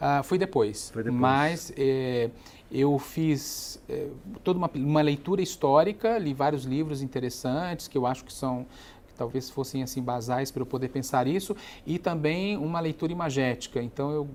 Ah, 0.00 0.22
foi 0.22 0.38
depois. 0.38 0.90
Foi 0.90 1.02
depois. 1.02 1.20
Mas 1.20 1.72
é, 1.76 2.30
eu 2.72 2.98
fiz 2.98 3.82
é, 3.88 4.08
toda 4.42 4.58
uma, 4.58 4.70
uma, 4.74 5.02
leitura 5.02 5.42
histórica, 5.42 6.16
li 6.18 6.32
vários 6.32 6.64
livros 6.64 7.02
interessantes 7.02 7.86
que 7.86 7.98
eu 7.98 8.06
acho 8.06 8.24
que 8.24 8.32
são 8.32 8.64
que 9.06 9.14
talvez 9.14 9.50
fossem 9.50 9.82
assim 9.82 10.00
basais 10.00 10.50
para 10.50 10.62
eu 10.62 10.66
poder 10.66 10.88
pensar 10.88 11.26
isso 11.26 11.54
e 11.84 11.98
também 11.98 12.56
uma 12.56 12.80
leitura 12.80 13.12
imagética. 13.12 13.82
Então 13.82 14.10
eu 14.10 14.28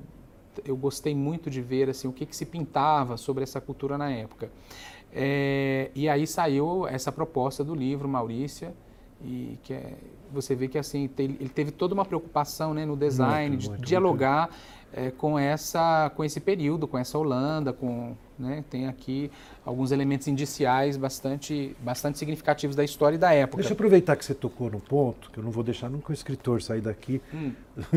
eu 0.66 0.76
gostei 0.76 1.16
muito 1.16 1.50
de 1.50 1.62
ver 1.62 1.90
assim, 1.90 2.08
o 2.08 2.14
que, 2.14 2.26
que 2.26 2.36
se 2.36 2.46
pintava 2.46 3.18
sobre 3.18 3.44
essa 3.44 3.60
cultura 3.60 3.98
na 3.98 4.12
época. 4.12 4.52
É, 5.16 5.92
e 5.94 6.10
aí 6.10 6.26
saiu 6.26 6.88
essa 6.88 7.12
proposta 7.12 7.64
do 7.64 7.76
livro, 7.76 8.08
Maurícia, 8.08 8.74
e 9.24 9.58
que 9.64 9.74
é, 9.74 9.94
você 10.32 10.56
vê 10.56 10.68
que 10.68 10.78
assim 10.78 11.10
ele 11.18 11.50
teve 11.50 11.72
toda 11.72 11.94
uma 11.94 12.04
preocupação 12.04 12.74
né, 12.74 12.86
no 12.86 12.98
design, 12.98 13.50
muito, 13.50 13.62
de 13.62 13.70
muito, 13.70 13.86
dialogar 13.86 14.50
muito 14.50 14.84
é, 14.94 15.12
com, 15.12 15.38
essa, 15.40 16.12
com 16.16 16.24
esse 16.24 16.40
período, 16.40 16.88
com 16.88 16.98
essa 16.98 17.18
Holanda, 17.18 17.74
com, 17.74 18.16
né, 18.38 18.64
tem 18.70 18.88
aqui 18.88 19.32
alguns 19.66 19.92
elementos 19.92 20.28
indiciais 20.28 20.96
bastante, 20.96 21.76
bastante 21.80 22.20
significativos 22.20 22.76
da 22.76 22.84
história 22.84 23.16
e 23.16 23.20
da 23.20 23.34
época. 23.34 23.58
Deixa 23.58 23.72
eu 23.72 23.76
aproveitar 23.76 24.16
que 24.16 24.24
você 24.24 24.36
tocou 24.36 24.70
no 24.70 24.80
ponto, 24.80 25.32
que 25.32 25.40
eu 25.40 25.44
não 25.44 25.52
vou 25.52 25.64
deixar 25.64 25.90
nunca 25.90 26.12
o 26.12 26.14
escritor 26.14 26.62
sair 26.62 26.82
daqui. 26.82 27.22
Hum. 27.34 27.54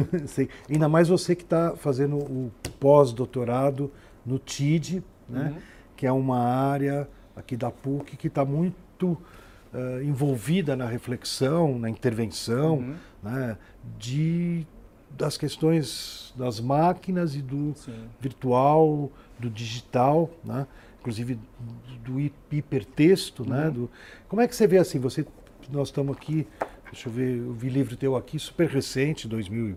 Ainda 0.71 0.89
mais 0.89 1.09
você 1.09 1.37
que 1.37 1.43
está 1.43 1.77
fazendo 1.77 2.17
o 2.17 2.51
pós-doutorado 2.81 3.93
no 4.25 4.39
TID, 4.39 5.03
né, 5.29 5.53
uhum. 5.55 5.76
Que 5.97 6.07
é 6.07 6.13
uma 6.13 6.39
área 6.39 7.09
aqui 7.35 7.57
da 7.57 7.71
PUC 7.71 8.17
que 8.17 8.29
está 8.29 8.45
muito 8.45 9.19
uh, 9.73 10.03
envolvida 10.03 10.77
na 10.77 10.87
reflexão, 10.87 11.79
na 11.79 11.89
intervenção, 11.89 12.79
uhum. 12.79 12.95
né, 13.23 13.57
de 13.99 14.67
das 15.11 15.39
questões 15.39 16.35
das 16.37 16.61
máquinas 16.61 17.35
e 17.35 17.41
do 17.41 17.73
Sim. 17.75 17.95
virtual, 18.21 19.11
do 19.39 19.49
digital, 19.49 20.31
né? 20.45 20.67
inclusive 21.01 21.39
do 22.05 22.21
hipertexto. 22.21 23.49
Né? 23.49 23.57
Uhum. 23.57 23.65
Né? 23.65 23.71
Do, 23.71 23.91
como 24.29 24.43
é 24.43 24.49
que 24.49 24.55
você 24.55 24.67
vê 24.67 24.79
assim? 24.79 24.99
Você, 25.01 25.27
nós 25.71 25.89
estamos 25.89 26.17
aqui, 26.17 26.47
deixa 26.91 27.09
eu 27.09 27.13
ver, 27.13 27.39
eu 27.39 27.53
vi 27.53 27.69
livro 27.69 27.97
teu 27.97 28.17
aqui, 28.17 28.39
super 28.39 28.69
recente, 28.69 29.27
2000, 29.27 29.77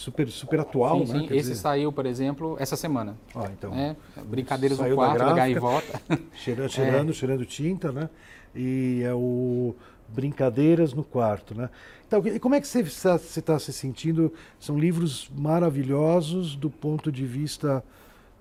super, 0.00 0.28
super 0.30 0.60
atual. 0.60 1.06
Sim, 1.06 1.12
né? 1.12 1.18
sim. 1.20 1.24
Esse 1.26 1.50
dizer... 1.50 1.54
saiu, 1.56 1.92
por 1.92 2.06
exemplo, 2.06 2.56
essa 2.58 2.74
semana. 2.74 3.16
Ah, 3.34 3.50
então, 3.52 3.74
é, 3.74 3.94
Brincadeiras 4.24 4.78
no 4.78 4.94
quarto, 4.94 5.18
da, 5.18 5.24
gráfica, 5.24 5.28
da 5.28 5.36
gaivota. 5.36 6.02
Cheirando, 6.34 6.70
cheirando, 6.70 7.10
é. 7.10 7.12
cheirando 7.12 7.46
tinta, 7.46 7.92
né? 7.92 8.08
E 8.54 9.02
é 9.04 9.12
o 9.12 9.74
Brincadeiras 10.08 10.94
no 10.94 11.04
quarto, 11.04 11.54
né? 11.54 11.68
Então, 12.06 12.22
como 12.40 12.54
é 12.54 12.60
que 12.60 12.66
você 12.66 12.80
está 12.80 13.18
se, 13.18 13.42
tá 13.42 13.58
se 13.58 13.72
sentindo? 13.72 14.32
São 14.58 14.78
livros 14.78 15.30
maravilhosos 15.36 16.56
do 16.56 16.70
ponto 16.70 17.12
de 17.12 17.24
vista 17.24 17.84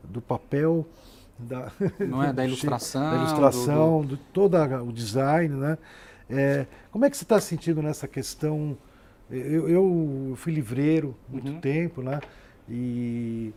do 0.03 0.21
papel, 0.21 0.87
da, 1.37 1.71
Não 1.99 2.23
é? 2.23 2.31
da 2.33 2.45
ilustração, 2.45 3.11
da 3.11 3.17
ilustração, 3.17 4.01
do, 4.01 4.07
do... 4.07 4.15
do 4.15 4.21
todo 4.33 4.57
o 4.87 4.91
design, 4.91 5.55
né? 5.55 5.77
É, 6.29 6.65
como 6.89 7.05
é 7.05 7.09
que 7.09 7.17
você 7.17 7.23
está 7.23 7.39
se 7.39 7.47
sentindo 7.47 7.81
nessa 7.81 8.07
questão? 8.07 8.77
Eu, 9.29 9.69
eu 9.69 10.33
fui 10.35 10.51
livreiro 10.53 11.15
muito 11.27 11.51
uhum. 11.51 11.59
tempo, 11.59 12.01
né? 12.01 12.19
E 12.67 13.53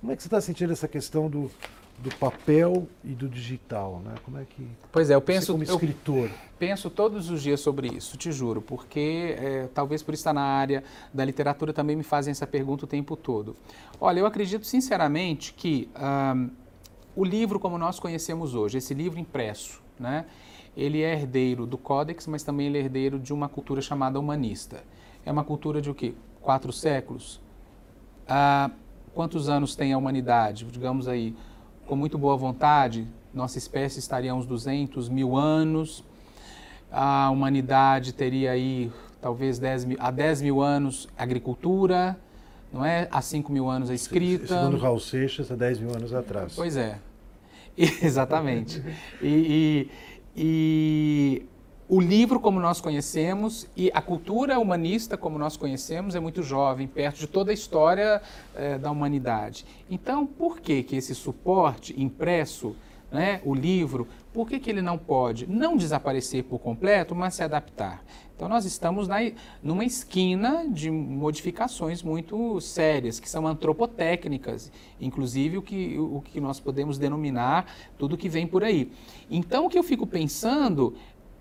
como 0.00 0.12
é 0.12 0.16
que 0.16 0.22
você 0.22 0.28
está 0.28 0.40
sentindo 0.40 0.72
essa 0.72 0.86
questão 0.86 1.28
do, 1.28 1.50
do 1.98 2.14
papel 2.16 2.86
e 3.02 3.08
do 3.08 3.28
digital, 3.28 4.00
né? 4.04 4.14
Como 4.24 4.38
é 4.38 4.44
que 4.44 4.66
Pois 4.92 5.10
é, 5.10 5.14
eu 5.14 5.20
penso 5.20 5.52
como 5.52 5.64
escritor. 5.64 6.30
penso 6.58 6.90
todos 6.90 7.30
os 7.30 7.42
dias 7.42 7.60
sobre 7.60 7.88
isso, 7.88 8.16
te 8.16 8.30
juro, 8.30 8.60
porque 8.60 9.34
é, 9.38 9.68
talvez 9.74 10.02
por 10.02 10.14
estar 10.14 10.32
na 10.32 10.42
área 10.42 10.84
da 11.12 11.24
literatura 11.24 11.72
também 11.72 11.96
me 11.96 12.02
fazem 12.02 12.30
essa 12.30 12.46
pergunta 12.46 12.84
o 12.84 12.88
tempo 12.88 13.16
todo. 13.16 13.56
Olha, 14.00 14.20
eu 14.20 14.26
acredito 14.26 14.66
sinceramente 14.66 15.52
que 15.54 15.88
um, 15.96 16.50
o 17.16 17.24
livro 17.24 17.58
como 17.58 17.78
nós 17.78 17.98
conhecemos 17.98 18.54
hoje, 18.54 18.78
esse 18.78 18.92
livro 18.94 19.18
impresso, 19.18 19.82
né? 19.98 20.26
Ele 20.76 21.00
é 21.00 21.14
herdeiro 21.14 21.66
do 21.66 21.78
Códex, 21.78 22.26
mas 22.26 22.42
também 22.42 22.66
ele 22.66 22.76
é 22.76 22.80
herdeiro 22.82 23.18
de 23.18 23.32
uma 23.32 23.48
cultura 23.48 23.80
chamada 23.80 24.20
humanista. 24.20 24.84
É 25.26 25.32
uma 25.32 25.42
cultura 25.42 25.82
de 25.82 25.90
o 25.90 25.94
quê? 25.94 26.14
Quatro 26.40 26.72
séculos? 26.72 27.40
Ah, 28.28 28.70
quantos 29.12 29.48
anos 29.48 29.74
tem 29.74 29.92
a 29.92 29.98
humanidade? 29.98 30.64
Digamos 30.66 31.08
aí, 31.08 31.34
com 31.84 31.96
muito 31.96 32.16
boa 32.16 32.36
vontade, 32.36 33.08
nossa 33.34 33.58
espécie 33.58 33.98
estaria 33.98 34.32
uns 34.32 34.46
200 34.46 35.08
mil 35.08 35.36
anos, 35.36 36.04
a 36.92 37.28
humanidade 37.28 38.12
teria 38.12 38.52
aí 38.52 38.92
talvez 39.20 39.58
10 39.58 39.84
mil, 39.84 39.96
há 40.00 40.12
10 40.12 40.42
mil 40.42 40.62
anos 40.62 41.08
agricultura, 41.18 42.16
não 42.72 42.84
é? 42.84 43.08
Há 43.10 43.20
5 43.20 43.50
mil 43.52 43.68
anos 43.68 43.90
a 43.90 43.94
escrita. 43.94 44.46
Segundo 44.46 44.78
Raul 44.78 45.00
Seixas, 45.00 45.50
há 45.50 45.56
10 45.56 45.80
mil 45.80 45.90
anos 45.90 46.14
atrás. 46.14 46.54
Pois 46.54 46.76
é, 46.76 47.00
exatamente. 47.76 48.80
e, 49.20 49.90
e, 50.36 51.42
e 51.42 51.46
o 51.88 52.00
livro 52.00 52.40
como 52.40 52.58
nós 52.58 52.80
conhecemos 52.80 53.68
e 53.76 53.90
a 53.94 54.02
cultura 54.02 54.58
humanista 54.58 55.16
como 55.16 55.38
nós 55.38 55.56
conhecemos 55.56 56.16
é 56.16 56.20
muito 56.20 56.42
jovem, 56.42 56.88
perto 56.88 57.18
de 57.18 57.26
toda 57.28 57.52
a 57.52 57.54
história 57.54 58.20
eh, 58.56 58.76
da 58.76 58.90
humanidade. 58.90 59.64
Então, 59.88 60.26
por 60.26 60.58
que, 60.58 60.82
que 60.82 60.96
esse 60.96 61.14
suporte 61.14 61.94
impresso, 61.96 62.74
né, 63.10 63.40
o 63.44 63.54
livro, 63.54 64.08
por 64.32 64.48
que, 64.48 64.58
que 64.58 64.68
ele 64.68 64.82
não 64.82 64.98
pode 64.98 65.46
não 65.46 65.76
desaparecer 65.76 66.42
por 66.44 66.58
completo, 66.58 67.14
mas 67.14 67.34
se 67.34 67.44
adaptar? 67.44 68.04
Então, 68.34 68.48
nós 68.50 68.66
estamos 68.66 69.08
na, 69.08 69.16
numa 69.62 69.84
esquina 69.84 70.66
de 70.68 70.90
modificações 70.90 72.02
muito 72.02 72.60
sérias, 72.60 73.18
que 73.18 73.30
são 73.30 73.46
antropotécnicas, 73.46 74.70
inclusive 75.00 75.56
o 75.56 75.62
que, 75.62 75.96
o 75.98 76.20
que 76.20 76.38
nós 76.38 76.60
podemos 76.60 76.98
denominar 76.98 77.64
tudo 77.96 78.16
que 78.16 78.28
vem 78.28 78.46
por 78.46 78.62
aí. 78.62 78.92
Então, 79.30 79.64
o 79.64 79.68
que 79.70 79.78
eu 79.78 79.82
fico 79.82 80.06
pensando 80.06 80.94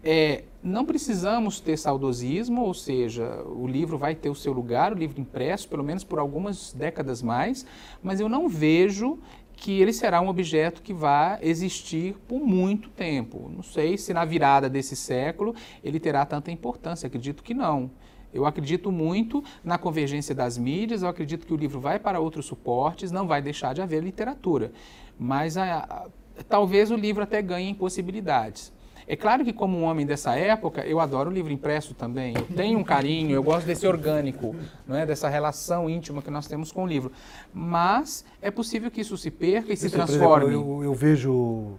é, 0.06 0.44
não 0.62 0.86
precisamos 0.86 1.60
ter 1.60 1.78
saudosismo, 1.78 2.62
ou 2.62 2.76
seja, 2.76 3.42
o 3.44 3.66
livro 3.66 3.98
vai 3.98 4.14
ter 4.14 4.30
o 4.30 4.36
seu 4.36 4.54
lugar, 4.54 4.94
o 4.94 4.96
livro 4.96 5.20
impresso, 5.20 5.68
pelo 5.68 5.84
menos 5.84 6.04
por 6.04 6.20
algumas 6.20 6.72
décadas 6.74 7.24
mais, 7.24 7.66
mas 8.04 8.20
eu 8.20 8.30
não 8.30 8.48
vejo 8.48 9.18
que 9.56 9.82
ele 9.82 9.92
será 9.92 10.22
um 10.22 10.28
objeto 10.28 10.84
que 10.84 10.94
vá 10.94 11.40
existir 11.42 12.16
por 12.28 12.40
muito 12.40 12.90
tempo. 12.90 13.50
Não 13.52 13.64
sei 13.64 13.98
se 13.98 14.14
na 14.14 14.24
virada 14.24 14.70
desse 14.70 14.96
século 14.96 15.56
ele 15.84 16.00
terá 16.00 16.24
tanta 16.24 16.52
importância, 16.52 17.08
acredito 17.08 17.42
que 17.42 17.56
não. 17.56 17.90
Eu 18.32 18.46
acredito 18.46 18.92
muito 18.92 19.44
na 19.64 19.78
convergência 19.78 20.36
das 20.36 20.56
mídias, 20.56 21.02
eu 21.02 21.10
acredito 21.10 21.48
que 21.48 21.54
o 21.54 21.58
livro 21.58 21.80
vai 21.80 21.98
para 21.98 22.20
outros 22.20 22.46
suportes, 22.46 23.12
não 23.12 23.26
vai 23.26 23.42
deixar 23.42 23.74
de 23.74 23.82
haver 23.82 24.04
literatura. 24.04 24.72
Mas 25.18 25.58
a, 25.58 25.78
a, 25.80 26.08
talvez 26.48 26.92
o 26.92 26.96
livro 26.96 27.24
até 27.24 27.42
ganhe 27.42 27.74
possibilidades. 27.74 28.75
É 29.08 29.16
claro 29.16 29.46
que, 29.46 29.54
como 29.54 29.78
um 29.78 29.84
homem 29.84 30.06
dessa 30.06 30.36
época, 30.36 30.86
eu 30.86 31.00
adoro 31.00 31.30
o 31.30 31.34
livro 31.34 31.52
impresso 31.52 31.94
também. 31.94 32.34
Eu 32.36 32.56
tenho 32.56 32.80
um 32.80 32.84
carinho, 32.84 33.32
eu 33.32 33.44
gosto 33.44 33.66
desse 33.66 33.86
orgânico, 33.86 34.56
não 34.88 34.96
é? 34.96 35.06
dessa 35.06 35.30
relação 35.30 35.90
íntima 35.90 36.22
que 36.22 36.32
nós 36.32 36.48
temos 36.48 36.72
com 36.72 36.84
o 36.84 36.88
livro. 36.88 37.12
Mas 37.54 38.26
é 38.42 38.50
possível 38.50 38.90
que 38.90 39.02
isso 39.02 39.16
se 39.18 39.30
perca 39.30 39.72
e 39.72 39.78
se 39.78 39.90
transforme. 39.90 40.54
Exemplo, 40.54 40.84
eu, 40.84 40.86
eu, 40.86 40.94
vejo 40.94 41.78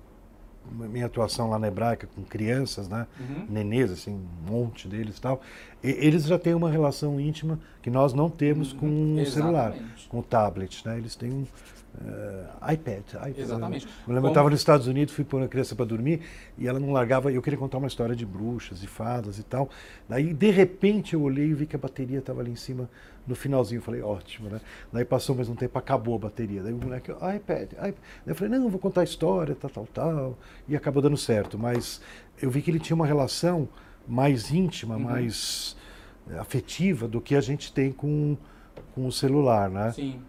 minha 0.73 1.07
atuação 1.07 1.51
lá 1.51 1.59
na 1.59 1.69
Hebraica 1.69 2.09
com 2.15 2.23
crianças, 2.23 2.89
né? 2.89 3.07
Uhum. 3.19 3.47
Nenês, 3.49 3.91
assim, 3.91 4.13
um 4.13 4.53
monte 4.53 4.87
deles 4.87 5.17
e 5.19 5.21
tal. 5.21 5.41
E, 5.83 5.91
eles 5.91 6.25
já 6.25 6.39
têm 6.39 6.55
uma 6.55 6.71
relação 6.71 7.21
íntima 7.21 7.59
que 7.83 7.91
nós 7.91 8.13
não 8.13 8.31
temos 8.31 8.73
uhum. 8.73 8.79
com 8.79 9.23
o 9.23 9.27
celular, 9.27 9.75
com 10.09 10.21
o 10.21 10.23
tablet, 10.23 10.87
né? 10.87 10.99
Eles 10.99 11.17
têm 11.17 11.33
um 11.33 11.47
Uh, 11.99 12.73
iPad, 12.73 13.09
iPad. 13.09 13.39
Exatamente. 13.39 13.87
Eu 14.07 14.15
lembro, 14.15 14.29
eu 14.29 14.33
estava 14.33 14.51
nos 14.51 14.61
Estados 14.61 14.87
Unidos, 14.87 15.15
fui 15.15 15.25
pôr 15.25 15.39
uma 15.39 15.49
criança 15.49 15.75
para 15.75 15.87
dormir 15.87 16.21
e 16.59 16.69
ela 16.69 16.79
não 16.79 16.93
largava. 16.93 17.33
Eu 17.33 17.41
queria 17.41 17.59
contar 17.59 17.79
uma 17.79 17.87
história 17.87 18.15
de 18.15 18.27
bruxas 18.27 18.83
e 18.83 18.87
fadas 18.87 19.39
e 19.39 19.43
tal. 19.43 19.71
Daí, 20.09 20.35
de 20.35 20.51
repente, 20.51 21.15
eu 21.15 21.23
olhei 21.23 21.47
e 21.47 21.55
vi 21.55 21.67
que 21.67 21.75
a 21.75 21.79
bateria 21.79 22.19
estava 22.19 22.41
ali 22.41 22.51
em 22.51 22.57
cima 22.57 22.89
no 23.27 23.35
finalzinho. 23.35 23.79
Eu 23.79 23.83
falei, 23.83 24.03
ótimo, 24.03 24.51
né? 24.51 24.61
Daí 24.93 25.05
passou 25.05 25.35
mais 25.35 25.49
um 25.49 25.55
tempo, 25.55 25.79
acabou 25.79 26.17
a 26.17 26.19
bateria. 26.19 26.63
Daí 26.63 26.73
o 26.73 26.77
moleque, 26.77 27.11
iPad, 27.11 27.73
iPad. 27.73 27.79
Daí 27.81 27.95
eu 28.27 28.35
falei, 28.35 28.59
não, 28.59 28.69
vou 28.69 28.79
contar 28.79 29.01
a 29.01 29.05
história, 29.05 29.55
tal, 29.55 29.71
tal, 29.71 29.87
tal. 29.87 30.39
E 30.69 30.77
acabou 30.77 31.03
dando 31.03 31.17
certo. 31.17 31.59
Mas 31.59 32.01
eu 32.41 32.51
vi 32.51 32.61
que 32.61 32.71
ele 32.71 32.79
tinha 32.79 32.95
uma 32.95 33.07
relação 33.07 33.69
mais 34.07 34.53
íntima, 34.53 34.97
uhum. 34.97 35.03
mais 35.03 35.77
eh, 36.31 36.39
afetiva 36.39 37.09
do 37.09 37.21
que 37.21 37.35
a 37.35 37.41
gente 37.41 37.73
tem 37.73 37.91
com, 37.91 38.37
com 38.95 39.07
o 39.07 39.13
celular, 39.13 39.71
né? 39.71 39.93
Sim. 39.93 40.21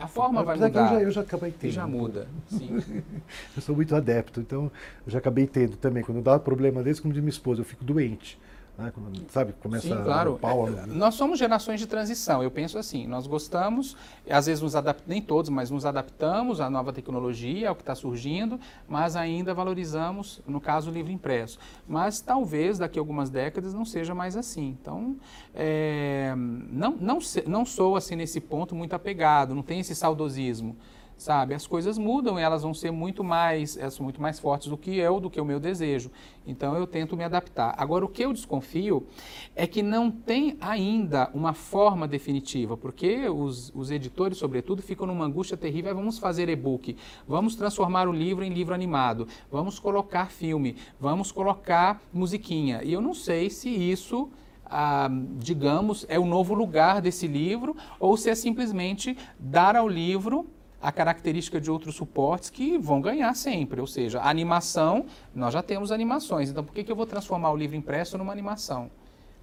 A 0.00 0.08
forma 0.08 0.42
vai 0.42 0.56
mudar. 0.56 0.68
Eu 0.68 0.88
já, 0.88 1.02
eu 1.02 1.10
já 1.10 1.20
acabei 1.20 1.52
tendo. 1.52 1.70
já 1.70 1.86
muda, 1.86 2.26
sim. 2.48 2.82
eu 3.54 3.62
sou 3.62 3.76
muito 3.76 3.94
adepto, 3.94 4.40
então 4.40 4.72
eu 5.06 5.12
já 5.12 5.18
acabei 5.18 5.46
tendo 5.46 5.76
também. 5.76 6.02
Quando 6.02 6.22
dá 6.22 6.38
problema 6.38 6.82
desse, 6.82 7.02
como 7.02 7.12
diz 7.12 7.22
minha 7.22 7.30
esposa, 7.30 7.60
eu 7.60 7.64
fico 7.64 7.84
doente. 7.84 8.38
Né? 8.80 8.92
Sabe, 9.28 9.52
começa 9.60 9.86
Sim, 9.86 10.02
claro. 10.02 10.38
Pau, 10.40 10.68
é, 10.68 10.86
nós 10.86 11.14
somos 11.14 11.38
gerações 11.38 11.78
de 11.78 11.86
transição, 11.86 12.42
eu 12.42 12.50
penso 12.50 12.78
assim, 12.78 13.06
nós 13.06 13.26
gostamos, 13.26 13.96
às 14.28 14.46
vezes 14.46 14.62
nos 14.62 14.74
adaptamos, 14.74 15.08
nem 15.08 15.20
todos, 15.20 15.50
mas 15.50 15.70
nos 15.70 15.84
adaptamos 15.84 16.60
à 16.60 16.70
nova 16.70 16.92
tecnologia, 16.92 17.68
ao 17.68 17.74
que 17.74 17.82
está 17.82 17.94
surgindo, 17.94 18.58
mas 18.88 19.16
ainda 19.16 19.52
valorizamos, 19.52 20.40
no 20.46 20.60
caso, 20.60 20.90
o 20.90 20.94
livro 20.94 21.12
impresso. 21.12 21.58
Mas 21.86 22.20
talvez 22.20 22.78
daqui 22.78 22.98
a 22.98 23.02
algumas 23.02 23.30
décadas 23.30 23.74
não 23.74 23.84
seja 23.84 24.14
mais 24.14 24.36
assim. 24.36 24.76
Então, 24.80 25.16
é, 25.54 26.34
não, 26.36 26.96
não, 26.98 27.18
não 27.46 27.64
sou 27.64 27.96
assim 27.96 28.16
nesse 28.16 28.40
ponto 28.40 28.74
muito 28.74 28.94
apegado, 28.94 29.54
não 29.54 29.62
tem 29.62 29.80
esse 29.80 29.94
saudosismo 29.94 30.76
sabe? 31.20 31.52
As 31.54 31.66
coisas 31.66 31.98
mudam 31.98 32.40
e 32.40 32.42
elas 32.42 32.62
vão 32.62 32.72
ser 32.72 32.90
muito 32.90 33.22
mais, 33.22 33.76
elas 33.76 33.92
são 33.92 34.04
muito 34.04 34.22
mais 34.22 34.40
fortes 34.40 34.68
do 34.68 34.76
que 34.76 34.96
eu, 34.96 35.20
do 35.20 35.28
que 35.28 35.38
o 35.38 35.44
meu 35.44 35.60
desejo. 35.60 36.10
Então 36.46 36.74
eu 36.74 36.86
tento 36.86 37.14
me 37.14 37.22
adaptar. 37.22 37.74
Agora 37.76 38.06
o 38.06 38.08
que 38.08 38.24
eu 38.24 38.32
desconfio 38.32 39.06
é 39.54 39.66
que 39.66 39.82
não 39.82 40.10
tem 40.10 40.56
ainda 40.62 41.30
uma 41.34 41.52
forma 41.52 42.08
definitiva, 42.08 42.74
porque 42.74 43.28
os, 43.28 43.70
os 43.74 43.90
editores, 43.90 44.38
sobretudo, 44.38 44.80
ficam 44.80 45.06
numa 45.06 45.26
angústia 45.26 45.58
terrível. 45.58 45.94
Vamos 45.94 46.18
fazer 46.18 46.48
e-book, 46.48 46.96
vamos 47.28 47.54
transformar 47.54 48.08
o 48.08 48.12
livro 48.12 48.42
em 48.42 48.50
livro 48.50 48.74
animado, 48.74 49.28
vamos 49.52 49.78
colocar 49.78 50.30
filme, 50.30 50.74
vamos 50.98 51.30
colocar 51.30 52.00
musiquinha. 52.10 52.82
E 52.82 52.94
eu 52.94 53.02
não 53.02 53.12
sei 53.12 53.50
se 53.50 53.68
isso 53.68 54.30
ah, 54.64 55.10
digamos, 55.36 56.06
é 56.08 56.18
o 56.18 56.24
novo 56.24 56.54
lugar 56.54 57.02
desse 57.02 57.26
livro, 57.26 57.76
ou 57.98 58.16
se 58.16 58.30
é 58.30 58.34
simplesmente 58.36 59.18
dar 59.36 59.74
ao 59.74 59.88
livro 59.88 60.46
a 60.80 60.90
característica 60.90 61.60
de 61.60 61.70
outros 61.70 61.94
suportes 61.94 62.50
que 62.50 62.78
vão 62.78 63.00
ganhar 63.00 63.34
sempre. 63.34 63.80
Ou 63.80 63.86
seja, 63.86 64.20
a 64.20 64.30
animação, 64.30 65.06
nós 65.34 65.52
já 65.52 65.62
temos 65.62 65.92
animações, 65.92 66.50
então 66.50 66.64
por 66.64 66.72
que, 66.72 66.84
que 66.84 66.90
eu 66.90 66.96
vou 66.96 67.06
transformar 67.06 67.50
o 67.50 67.56
livro 67.56 67.76
impresso 67.76 68.16
numa 68.16 68.32
animação? 68.32 68.90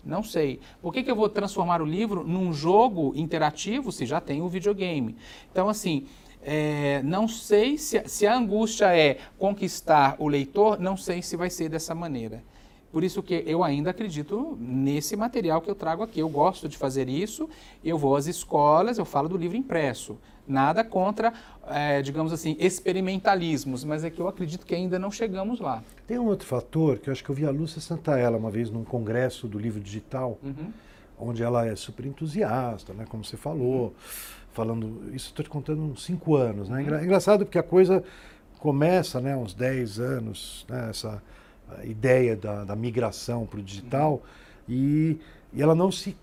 Não 0.04 0.24
sei. 0.24 0.62
Por 0.82 0.94
que, 0.94 1.04
que 1.04 1.12
eu 1.12 1.16
vou 1.16 1.28
transformar 1.28 1.82
o 1.82 1.86
livro 1.86 2.24
num 2.24 2.54
jogo 2.54 3.12
interativo 3.16 3.92
se 3.92 4.06
já 4.06 4.22
tem 4.22 4.42
o 4.42 4.48
videogame? 4.48 5.18
Então, 5.52 5.68
assim, 5.68 6.06
é, 6.42 7.02
não 7.04 7.28
sei 7.28 7.78
se, 7.78 8.02
se 8.08 8.26
a 8.26 8.36
angústia 8.36 8.98
é 8.98 9.18
conquistar 9.38 10.16
o 10.18 10.28
leitor, 10.28 10.80
não 10.80 10.96
sei 10.96 11.22
se 11.22 11.36
vai 11.36 11.50
ser 11.50 11.68
dessa 11.68 11.94
maneira. 11.94 12.42
Por 12.90 13.04
isso 13.04 13.22
que 13.22 13.44
eu 13.46 13.64
ainda 13.64 13.90
acredito 13.90 14.58
nesse 14.60 15.16
material 15.18 15.62
que 15.62 15.70
eu 15.70 15.76
trago 15.76 16.04
aqui. 16.04 16.22
Eu 16.22 16.30
gosto 16.30 16.70
de 16.70 16.78
fazer 16.78 17.10
isso, 17.10 17.50
eu 17.84 17.98
vou 17.98 18.16
às 18.16 18.28
escolas, 18.28 18.98
eu 18.98 19.06
falo 19.06 19.28
do 19.28 19.38
livro 19.38 19.58
impresso. 19.58 20.18
Nada 20.48 20.84
contra, 20.84 21.34
é, 21.68 22.02
digamos 22.02 22.32
assim, 22.32 22.56
experimentalismos, 22.60 23.84
mas 23.84 24.04
é 24.04 24.10
que 24.10 24.20
eu 24.20 24.28
acredito 24.28 24.66
que 24.66 24.74
ainda 24.74 24.98
não 24.98 25.12
chegamos 25.12 25.60
lá. 25.60 25.84
Tem 26.08 26.18
um 26.18 26.26
outro 26.26 26.48
fator 26.48 27.00
que 27.00 27.10
eu 27.10 27.12
acho 27.12 27.24
que 27.24 27.30
eu 27.30 27.36
vi 27.36 27.46
a 27.46 27.52
Lúcia 27.52 27.82
Santaella 27.82 28.38
uma 28.38 28.50
vez 28.50 28.70
num 28.70 28.86
congresso 28.86 29.48
do 29.48 29.60
livro 29.60 29.82
digital, 29.82 30.40
uhum. 30.42 30.72
onde 31.20 31.44
ela 31.44 31.66
é 31.66 31.76
super 31.76 32.06
entusiasta, 32.06 32.94
né, 32.94 33.06
como 33.10 33.26
você 33.26 33.36
falou, 33.36 33.88
uhum. 33.88 33.94
falando, 34.54 35.10
isso 35.14 35.28
estou 35.28 35.44
te 35.44 35.50
contando 35.50 35.82
uns 35.82 36.06
cinco 36.06 36.38
anos. 36.38 36.70
Né? 36.70 36.82
Uhum. 36.82 37.04
Engraçado 37.04 37.46
porque 37.46 37.60
a 37.60 37.64
coisa 37.64 38.02
começa, 38.60 39.20
né, 39.20 39.36
uns 39.36 39.54
10 39.54 40.00
anos, 40.00 40.66
né, 40.70 40.88
essa 40.90 41.22
ideia 41.84 42.38
da, 42.38 42.64
da 42.64 42.76
migração 42.76 43.46
para 43.46 43.60
o 43.60 43.64
digital, 43.64 44.14
uhum. 44.14 44.74
e, 44.74 45.20
e 45.52 45.62
ela 45.62 45.76
não 45.76 45.92
se 45.92 46.16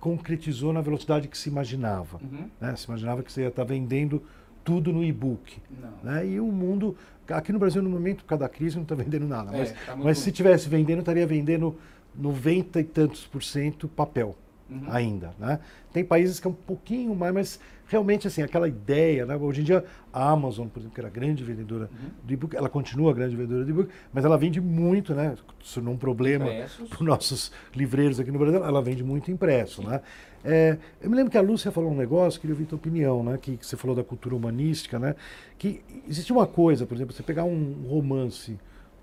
concretizou 0.00 0.72
na 0.72 0.80
velocidade 0.80 1.28
que 1.28 1.36
se 1.36 1.48
imaginava. 1.48 2.18
Uhum. 2.22 2.48
Né? 2.60 2.76
Se 2.76 2.86
imaginava 2.86 3.22
que 3.22 3.32
você 3.32 3.42
ia 3.42 3.48
estar 3.48 3.64
vendendo 3.64 4.22
tudo 4.64 4.92
no 4.92 5.02
e-book. 5.02 5.60
Né? 6.02 6.26
E 6.26 6.40
o 6.40 6.46
mundo, 6.46 6.96
aqui 7.28 7.52
no 7.52 7.58
Brasil, 7.58 7.82
no 7.82 7.90
momento, 7.90 8.18
por 8.18 8.28
causa 8.28 8.44
da 8.44 8.48
crise, 8.48 8.76
não 8.76 8.82
está 8.82 8.94
vendendo 8.94 9.26
nada. 9.26 9.54
É, 9.54 9.58
mas, 9.58 9.72
tá 9.86 9.96
mas 9.96 10.18
se 10.18 10.30
tivesse 10.30 10.68
vendendo, 10.68 11.00
estaria 11.00 11.26
vendendo 11.26 11.76
90 12.14 12.80
e 12.80 12.84
tantos 12.84 13.26
por 13.26 13.42
cento 13.42 13.88
papel 13.88 14.36
uhum. 14.70 14.86
ainda. 14.88 15.34
Né? 15.38 15.58
Tem 15.92 16.04
países 16.04 16.38
que 16.38 16.46
é 16.46 16.50
um 16.50 16.54
pouquinho 16.54 17.14
mais, 17.14 17.34
mas 17.34 17.60
realmente 17.86 18.26
assim, 18.26 18.42
aquela 18.42 18.68
ideia, 18.68 19.24
né? 19.24 19.34
hoje 19.36 19.62
em 19.62 19.64
dia 19.64 19.84
a 20.12 20.30
Amazon, 20.30 20.68
por 20.68 20.80
exemplo, 20.80 20.94
que 20.94 21.00
era 21.00 21.08
grande 21.08 21.42
vendedora 21.42 21.90
uhum. 21.90 22.10
de 22.24 22.34
e-book, 22.34 22.56
ela 22.56 22.68
continua 22.68 23.14
grande 23.14 23.34
vendedora 23.34 23.64
de 23.64 23.70
e-book, 23.70 23.90
mas 24.12 24.24
ela 24.24 24.36
vende 24.36 24.60
muito, 24.60 25.14
né? 25.14 25.34
Isso 25.62 25.80
não 25.80 25.92
é 25.92 25.94
um 25.94 25.98
problema 25.98 26.46
para 26.88 26.94
os 26.94 27.00
nossos 27.00 27.52
livreiros 27.74 28.20
aqui 28.20 28.30
no 28.30 28.38
Brasil, 28.38 28.62
ela 28.62 28.82
vende 28.82 29.02
muito 29.02 29.30
impresso. 29.30 29.82
Né? 29.82 30.00
É, 30.44 30.76
eu 31.00 31.08
me 31.08 31.16
lembro 31.16 31.30
que 31.30 31.38
a 31.38 31.42
Lúcia 31.42 31.72
falou 31.72 31.90
um 31.90 31.96
negócio, 31.96 32.40
queria 32.40 32.54
ouvir 32.54 32.66
tua 32.66 32.76
opinião, 32.76 33.22
né? 33.22 33.38
que, 33.40 33.56
que 33.56 33.66
você 33.66 33.76
falou 33.76 33.96
da 33.96 34.04
cultura 34.04 34.34
humanística, 34.34 34.98
né? 34.98 35.14
que 35.56 35.82
existe 36.06 36.32
uma 36.32 36.46
coisa, 36.46 36.86
por 36.86 36.94
exemplo, 36.94 37.14
você 37.14 37.22
pegar 37.22 37.44
um 37.44 37.86
romance 37.88 38.58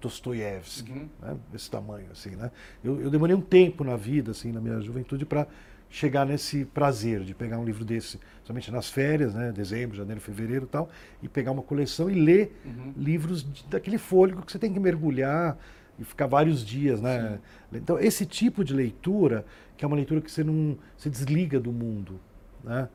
Dostoiévski, 0.05 0.91
uhum. 0.91 1.09
né? 1.19 1.35
desse 1.51 1.69
tamanho 1.69 2.11
assim, 2.11 2.35
né? 2.35 2.51
Eu, 2.83 3.01
eu, 3.01 3.09
demorei 3.09 3.35
um 3.35 3.41
tempo 3.41 3.83
na 3.83 3.95
vida, 3.95 4.31
assim, 4.31 4.51
na 4.51 4.61
minha 4.61 4.79
juventude, 4.79 5.25
para 5.25 5.47
chegar 5.89 6.25
nesse 6.25 6.63
prazer 6.63 7.21
de 7.21 7.33
pegar 7.33 7.57
um 7.57 7.65
livro 7.65 7.83
desse, 7.83 8.19
somente 8.43 8.71
nas 8.71 8.87
férias, 8.87 9.33
né, 9.33 9.51
dezembro, 9.51 9.97
janeiro, 9.97 10.21
fevereiro, 10.21 10.67
tal, 10.67 10.89
e 11.23 11.27
pegar 11.27 11.51
uma 11.51 11.63
coleção 11.63 12.09
e 12.09 12.13
ler 12.13 12.55
uhum. 12.63 12.93
livros 12.95 13.43
de, 13.43 13.65
daquele 13.65 13.97
fôlego 13.97 14.43
que 14.43 14.51
você 14.51 14.59
tem 14.59 14.71
que 14.71 14.79
mergulhar 14.79 15.57
e 15.97 16.03
ficar 16.03 16.27
vários 16.27 16.63
dias, 16.63 17.01
né? 17.01 17.39
Sim. 17.71 17.77
Então 17.77 17.97
esse 17.97 18.25
tipo 18.25 18.63
de 18.63 18.73
leitura, 18.73 19.43
que 19.75 19.83
é 19.83 19.87
uma 19.87 19.95
leitura 19.95 20.21
que 20.21 20.31
você 20.31 20.43
não 20.43 20.77
se 20.97 21.09
desliga 21.09 21.59
do 21.59 21.71
mundo, 21.71 22.19
né? 22.63 22.89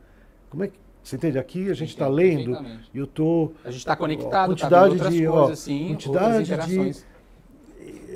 Como 0.49 0.63
é 0.63 0.69
que 0.69 0.79
você 1.03 1.17
entende? 1.17 1.39
Aqui 1.39 1.71
a 1.71 1.75
gente 1.75 1.91
está 1.91 2.07
lendo 2.07 2.57
e 2.93 2.99
eu 2.99 3.07
tô 3.07 3.53
a 3.65 3.71
gente 3.71 3.81
está 3.81 3.97
conectado, 3.97 4.51
quantidade 4.51 4.99
tá 4.99 5.09
de 5.09 5.27
coisas, 5.27 5.51
ó, 5.51 5.55
sim, 5.55 5.89
quantidade 5.89 6.57
de 6.67 7.05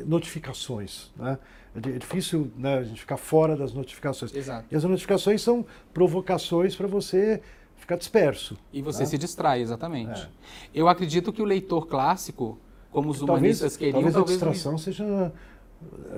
notificações, 0.04 1.10
né? 1.16 1.38
É, 1.74 1.88
é 1.88 1.98
difícil 1.98 2.50
né, 2.56 2.78
a 2.78 2.82
gente 2.84 3.00
ficar 3.00 3.16
fora 3.16 3.56
das 3.56 3.72
notificações. 3.72 4.34
Exato. 4.34 4.66
E 4.70 4.76
as 4.76 4.84
notificações 4.84 5.42
são 5.42 5.66
provocações 5.92 6.76
para 6.76 6.86
você 6.86 7.40
ficar 7.76 7.96
disperso. 7.96 8.56
E 8.72 8.80
você 8.80 9.00
né? 9.00 9.06
se 9.06 9.18
distrai, 9.18 9.60
exatamente. 9.60 10.22
É. 10.22 10.28
Eu 10.72 10.88
acredito 10.88 11.32
que 11.32 11.42
o 11.42 11.44
leitor 11.44 11.86
clássico, 11.86 12.58
como 12.90 13.10
os 13.10 13.20
humanistas 13.20 13.72
talvez, 13.72 13.76
queriam... 13.76 13.94
Talvez 13.94 14.14
a 14.14 14.18
talvez 14.18 14.38
distração 14.38 14.78
seja... 14.78 15.32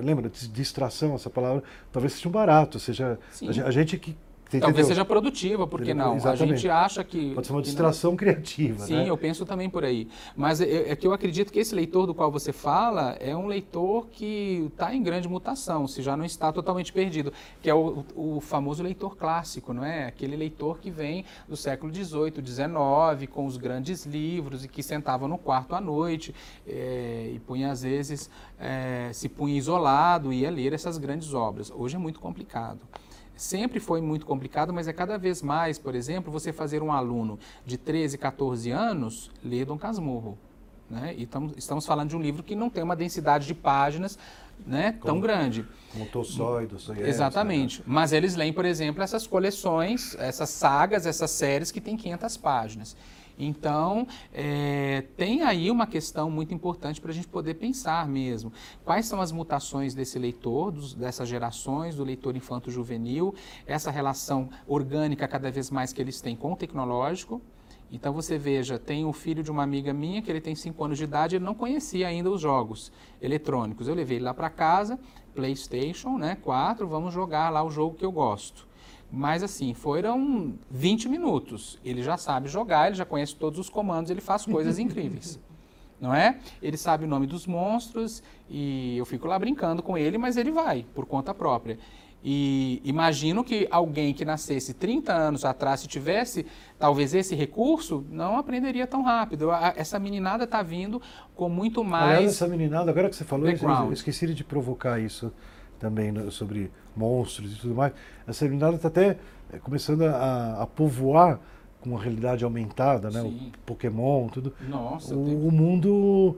Lembra, 0.01 0.29
distração, 0.29 1.15
essa 1.15 1.29
palavra, 1.29 1.61
talvez 1.91 2.13
seja 2.13 2.29
um 2.29 2.31
barato, 2.31 2.79
seja 2.79 3.19
a 3.65 3.71
gente 3.71 3.97
que 3.97 4.15
Entendeu? 4.47 4.67
Talvez 4.67 4.87
seja 4.87 5.03
produtiva, 5.03 5.67
por 5.67 5.81
que 5.81 5.93
não? 5.93 6.15
Exatamente. 6.15 6.43
A 6.43 6.55
gente 6.55 6.69
acha 6.69 7.03
que. 7.03 7.33
Pode 7.35 7.47
ser 7.47 7.53
uma 7.53 7.61
distração 7.61 8.11
não... 8.11 8.17
criativa. 8.17 8.85
Sim, 8.85 8.95
né? 8.95 9.09
eu 9.09 9.17
penso 9.17 9.45
também 9.45 9.69
por 9.69 9.83
aí. 9.83 10.07
Mas 10.35 10.61
é, 10.61 10.91
é, 10.91 10.95
que 10.95 11.05
eu 11.05 11.11
acredito 11.11 11.51
que 11.51 11.59
esse 11.59 11.75
leitor 11.75 12.07
do 12.07 12.15
qual 12.15 12.31
você 12.31 12.53
fala 12.53 13.17
é 13.19 13.35
um 13.35 13.47
leitor 13.47 14.07
que 14.07 14.69
está 14.71 14.95
em 14.95 15.03
grande 15.03 15.27
mutação, 15.27 15.85
se 15.85 16.01
já 16.01 16.15
não 16.15 16.23
está 16.23 16.51
totalmente 16.51 16.93
perdido, 16.93 17.33
que 17.61 17.69
é 17.69 17.75
o, 17.75 18.05
o, 18.15 18.39
famoso 18.39 18.81
leitor 18.81 19.17
clássico, 19.17 19.73
não 19.73 19.83
é? 19.83 20.07
Aquele 20.07 20.37
leitor 20.37 20.79
que 20.79 20.89
vem 20.89 21.25
do 21.47 21.57
século 21.57 21.93
XVIII, 21.93 22.33
XIX, 22.45 23.29
com 23.29 23.45
os 23.45 23.57
grandes 23.57 24.05
livros 24.05 24.63
e 24.63 24.69
que 24.69 24.81
sentava 24.81 25.27
no 25.27 25.37
quarto 25.37 25.75
à 25.75 25.81
noite 25.81 26.33
é, 26.65 27.31
e 27.33 27.39
punha, 27.39 27.71
às 27.71 27.81
vezes, 27.81 28.29
é, 28.57 29.09
se 29.11 29.27
punha 29.27 29.57
isolado 29.57 30.31
e 30.31 30.41
ia 30.41 30.49
ler 30.49 30.71
essas 30.71 30.97
grandes 30.97 31.33
obras. 31.33 31.69
Hoje 31.69 31.95
é 31.97 31.99
muito 31.99 32.21
complicado 32.21 32.79
sempre 33.37 33.79
foi 33.79 34.01
muito 34.01 34.25
complicado, 34.25 34.73
mas 34.73 34.87
é 34.87 34.93
cada 34.93 35.17
vez 35.17 35.41
mais, 35.41 35.79
por 35.79 35.95
exemplo, 35.95 36.31
você 36.31 36.51
fazer 36.51 36.81
um 36.81 36.91
aluno 36.91 37.39
de 37.65 37.77
13, 37.77 38.17
14 38.17 38.71
anos 38.71 39.31
ler 39.43 39.65
Dom 39.65 39.77
Casmurro. 39.77 40.37
Né? 40.89 41.13
E 41.17 41.25
tamo, 41.25 41.53
estamos 41.57 41.85
falando 41.85 42.09
de 42.09 42.15
um 42.15 42.21
livro 42.21 42.43
que 42.43 42.55
não 42.55 42.69
tem 42.69 42.83
uma 42.83 42.95
densidade 42.95 43.45
de 43.45 43.53
páginas 43.53 44.17
né, 44.65 44.93
como, 44.93 45.05
tão 45.05 45.19
grande. 45.19 45.65
Como 45.91 46.05
Tolstói, 46.05 46.65
Dostoiévski. 46.65 47.09
Exatamente. 47.09 47.79
Né? 47.79 47.85
Mas 47.87 48.11
eles 48.11 48.35
leem, 48.35 48.53
por 48.53 48.65
exemplo, 48.65 49.03
essas 49.03 49.27
coleções, 49.27 50.15
essas 50.17 50.49
sagas, 50.49 51.05
essas 51.05 51.31
séries 51.31 51.71
que 51.71 51.81
têm 51.81 51.95
500 51.97 52.37
páginas. 52.37 52.97
Então, 53.37 54.07
é, 54.33 55.03
tem 55.15 55.43
aí 55.43 55.69
uma 55.69 55.85
questão 55.85 56.29
muito 56.31 56.53
importante 56.53 56.99
para 56.99 57.11
a 57.11 57.13
gente 57.13 57.27
poder 57.27 57.53
pensar 57.53 58.07
mesmo. 58.07 58.51
Quais 58.83 59.05
são 59.05 59.21
as 59.21 59.31
mutações 59.31 59.93
desse 59.93 60.17
leitor, 60.17 60.71
dos, 60.71 60.93
dessas 60.93 61.29
gerações, 61.29 61.95
do 61.95 62.03
leitor 62.03 62.35
infanto-juvenil, 62.35 63.35
essa 63.65 63.91
relação 63.91 64.49
orgânica 64.67 65.27
cada 65.27 65.51
vez 65.51 65.69
mais 65.69 65.93
que 65.93 66.01
eles 66.01 66.19
têm 66.19 66.35
com 66.35 66.53
o 66.53 66.55
tecnológico. 66.55 67.41
Então 67.91 68.11
você 68.11 68.37
veja, 68.37 68.77
tem 68.77 69.05
um 69.05 69.13
filho 69.13 69.41
de 69.41 69.49
uma 69.49 69.63
amiga 69.63 69.93
minha 69.93 70.21
que 70.21 70.29
ele 70.29 70.41
tem 70.41 70.55
5 70.55 70.83
anos 70.83 70.97
de 70.97 71.05
idade, 71.05 71.37
ele 71.37 71.45
não 71.45 71.55
conhecia 71.55 72.07
ainda 72.07 72.29
os 72.29 72.41
jogos 72.41 72.91
eletrônicos. 73.21 73.87
Eu 73.87 73.95
levei 73.95 74.17
ele 74.17 74.25
lá 74.25 74.33
para 74.33 74.49
casa, 74.49 74.99
PlayStation, 75.33 76.17
né, 76.17 76.35
4, 76.41 76.85
vamos 76.85 77.13
jogar 77.13 77.49
lá 77.49 77.63
o 77.63 77.69
jogo 77.69 77.95
que 77.95 78.03
eu 78.03 78.11
gosto. 78.11 78.66
Mas 79.11 79.41
assim, 79.43 79.73
foram 79.73 80.55
20 80.69 81.07
minutos. 81.09 81.79
Ele 81.83 82.03
já 82.03 82.17
sabe 82.17 82.49
jogar, 82.49 82.87
ele 82.87 82.95
já 82.95 83.05
conhece 83.05 83.35
todos 83.35 83.59
os 83.59 83.69
comandos, 83.69 84.11
ele 84.11 84.21
faz 84.21 84.45
coisas 84.45 84.77
incríveis. 84.79 85.39
Não 85.99 86.13
é? 86.13 86.37
Ele 86.61 86.77
sabe 86.77 87.05
o 87.05 87.07
nome 87.07 87.25
dos 87.25 87.47
monstros 87.47 88.21
e 88.49 88.97
eu 88.97 89.05
fico 89.05 89.27
lá 89.27 89.39
brincando 89.39 89.81
com 89.81 89.97
ele, 89.97 90.17
mas 90.17 90.37
ele 90.37 90.51
vai 90.51 90.85
por 90.93 91.05
conta 91.05 91.33
própria. 91.33 91.79
E 92.23 92.81
imagino 92.83 93.43
que 93.43 93.67
alguém 93.71 94.13
que 94.13 94.25
nascesse 94.25 94.73
30 94.73 95.13
anos 95.13 95.45
atrás, 95.45 95.79
se 95.79 95.87
tivesse 95.87 96.45
talvez 96.77 97.13
esse 97.13 97.35
recurso, 97.35 98.05
não 98.09 98.37
aprenderia 98.37 98.85
tão 98.85 99.01
rápido. 99.01 99.49
Essa 99.75 99.97
meninada 99.99 100.43
está 100.43 100.61
vindo 100.61 101.01
com 101.35 101.47
muito 101.47 101.83
mais. 101.83 102.17
Aliás, 102.17 102.31
essa 102.31 102.47
meninada, 102.47 102.91
agora 102.91 103.09
que 103.09 103.15
você 103.15 103.23
falou, 103.23 103.47
eu 103.47 103.93
esqueci 103.93 104.33
de 104.33 104.43
provocar 104.43 104.99
isso 104.99 105.31
também 105.79 106.11
né, 106.11 106.29
sobre 106.29 106.71
monstros 106.95 107.53
e 107.53 107.55
tudo 107.59 107.75
mais. 107.75 107.93
Essa 108.27 108.45
realidade 108.45 108.75
está 108.77 108.87
até 108.87 109.17
eh, 109.51 109.59
começando 109.59 110.03
a, 110.03 110.61
a, 110.61 110.67
povoar 110.67 111.39
com 111.81 111.97
a 111.97 112.01
realidade 112.01 112.43
aumentada, 112.43 113.09
né? 113.09 113.21
Sim. 113.21 113.51
O 113.55 113.65
Pokémon, 113.65 114.27
tudo. 114.27 114.53
Nossa, 114.67 115.15
o, 115.15 115.47
o 115.47 115.51
mundo 115.51 116.37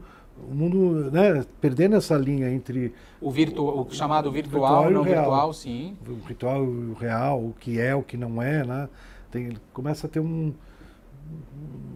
o 0.50 0.56
mundo, 0.56 1.12
né, 1.12 1.46
perdendo 1.60 1.96
essa 1.98 2.16
linha 2.16 2.50
entre 2.50 2.94
o, 3.20 3.30
virtu 3.30 3.62
o 3.62 3.92
chamado 3.92 4.32
virtual, 4.32 4.84
virtual 4.84 4.92
e 4.92 4.94
não 4.94 5.02
real. 5.02 5.24
virtual, 5.24 5.54
sim. 5.54 5.98
O 6.08 6.16
virtual 6.26 6.64
e 6.64 6.68
o 6.68 6.94
real, 6.94 7.40
o 7.40 7.54
que 7.60 7.80
é, 7.80 7.94
o 7.94 8.02
que 8.02 8.16
não 8.16 8.42
é, 8.42 8.64
né? 8.64 8.90
Tem, 9.32 9.58
começa 9.74 10.08
a 10.08 10.10
ter 10.10 10.20
um 10.20 10.54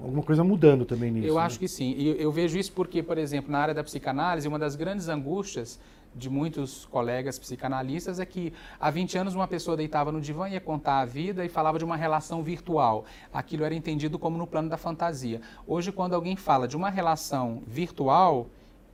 alguma 0.01 0.21
coisa 0.21 0.43
mudando 0.43 0.85
também 0.85 1.11
nisso. 1.11 1.27
Eu 1.27 1.35
né? 1.35 1.41
acho 1.41 1.57
que 1.57 1.67
sim. 1.67 1.95
E 1.97 2.21
eu 2.21 2.31
vejo 2.31 2.57
isso 2.57 2.71
porque, 2.73 3.01
por 3.01 3.17
exemplo, 3.17 3.51
na 3.51 3.59
área 3.59 3.73
da 3.73 3.83
psicanálise, 3.83 4.47
uma 4.47 4.59
das 4.59 4.75
grandes 4.75 5.07
angústias 5.07 5.79
de 6.15 6.29
muitos 6.29 6.85
colegas 6.85 7.39
psicanalistas 7.39 8.19
é 8.19 8.25
que 8.25 8.53
há 8.79 8.89
20 8.89 9.17
anos 9.17 9.35
uma 9.35 9.47
pessoa 9.47 9.75
deitava 9.75 10.11
no 10.11 10.21
divã 10.21 10.47
e 10.47 10.53
ia 10.53 10.61
contar 10.61 10.99
a 10.99 11.05
vida 11.05 11.43
e 11.45 11.49
falava 11.49 11.77
de 11.77 11.85
uma 11.85 11.95
relação 11.95 12.43
virtual. 12.43 13.05
Aquilo 13.31 13.63
era 13.63 13.73
entendido 13.73 14.19
como 14.19 14.37
no 14.37 14.47
plano 14.47 14.69
da 14.69 14.77
fantasia. 14.77 15.41
Hoje, 15.65 15.91
quando 15.91 16.13
alguém 16.13 16.35
fala 16.35 16.67
de 16.67 16.77
uma 16.77 16.89
relação 16.89 17.63
virtual, 17.65 18.47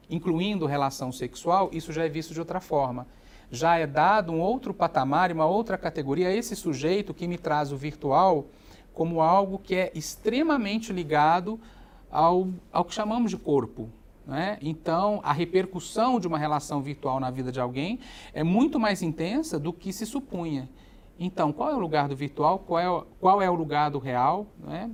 incluindo 0.10 0.66
relação 0.66 1.12
sexual, 1.12 1.70
isso 1.72 1.94
já 1.94 2.06
é 2.06 2.10
visto 2.10 2.34
de 2.34 2.40
outra 2.40 2.60
forma. 2.60 3.06
Já 3.52 3.78
é 3.78 3.88
dado 3.88 4.32
um 4.32 4.40
outro 4.40 4.74
patamar, 4.74 5.32
uma 5.32 5.46
outra 5.46 5.78
categoria 5.78 6.28
a 6.28 6.34
esse 6.34 6.56
sujeito 6.56 7.14
que 7.14 7.28
me 7.28 7.38
traz 7.38 7.72
o 7.72 7.78
virtual 7.78 8.48
como 8.94 9.22
algo 9.22 9.58
que 9.58 9.76
é 9.76 9.92
extremamente 9.96 10.92
ligado 10.92 11.60
ao, 12.12 12.50
ao 12.72 12.84
que 12.84 12.94
chamamos 12.94 13.32
de 13.32 13.38
corpo, 13.38 13.90
né? 14.30 14.60
Então, 14.62 15.20
a 15.24 15.34
repercussão 15.34 16.20
de 16.20 16.28
uma 16.28 16.38
relação 16.38 16.84
virtual 16.84 17.20
na 17.20 17.32
vida 17.32 17.52
de 17.52 17.60
alguém 17.60 18.00
é 18.32 18.44
muito 18.44 18.80
mais 18.80 19.02
intensa 19.02 19.60
do 19.60 19.74
que 19.74 19.92
se 19.92 20.06
supunha. 20.06 20.70
Então, 21.20 21.52
qual 21.52 21.72
é 21.72 21.76
o 21.76 21.80
lugar 21.80 22.08
do 22.08 22.16
virtual? 22.16 22.60
Qual 22.60 22.80
é, 22.80 23.06
qual 23.20 23.42
é 23.42 23.50
o 23.50 23.56
lugar 23.56 23.90
do 23.90 23.98
real? 23.98 24.46
Né? 24.60 24.90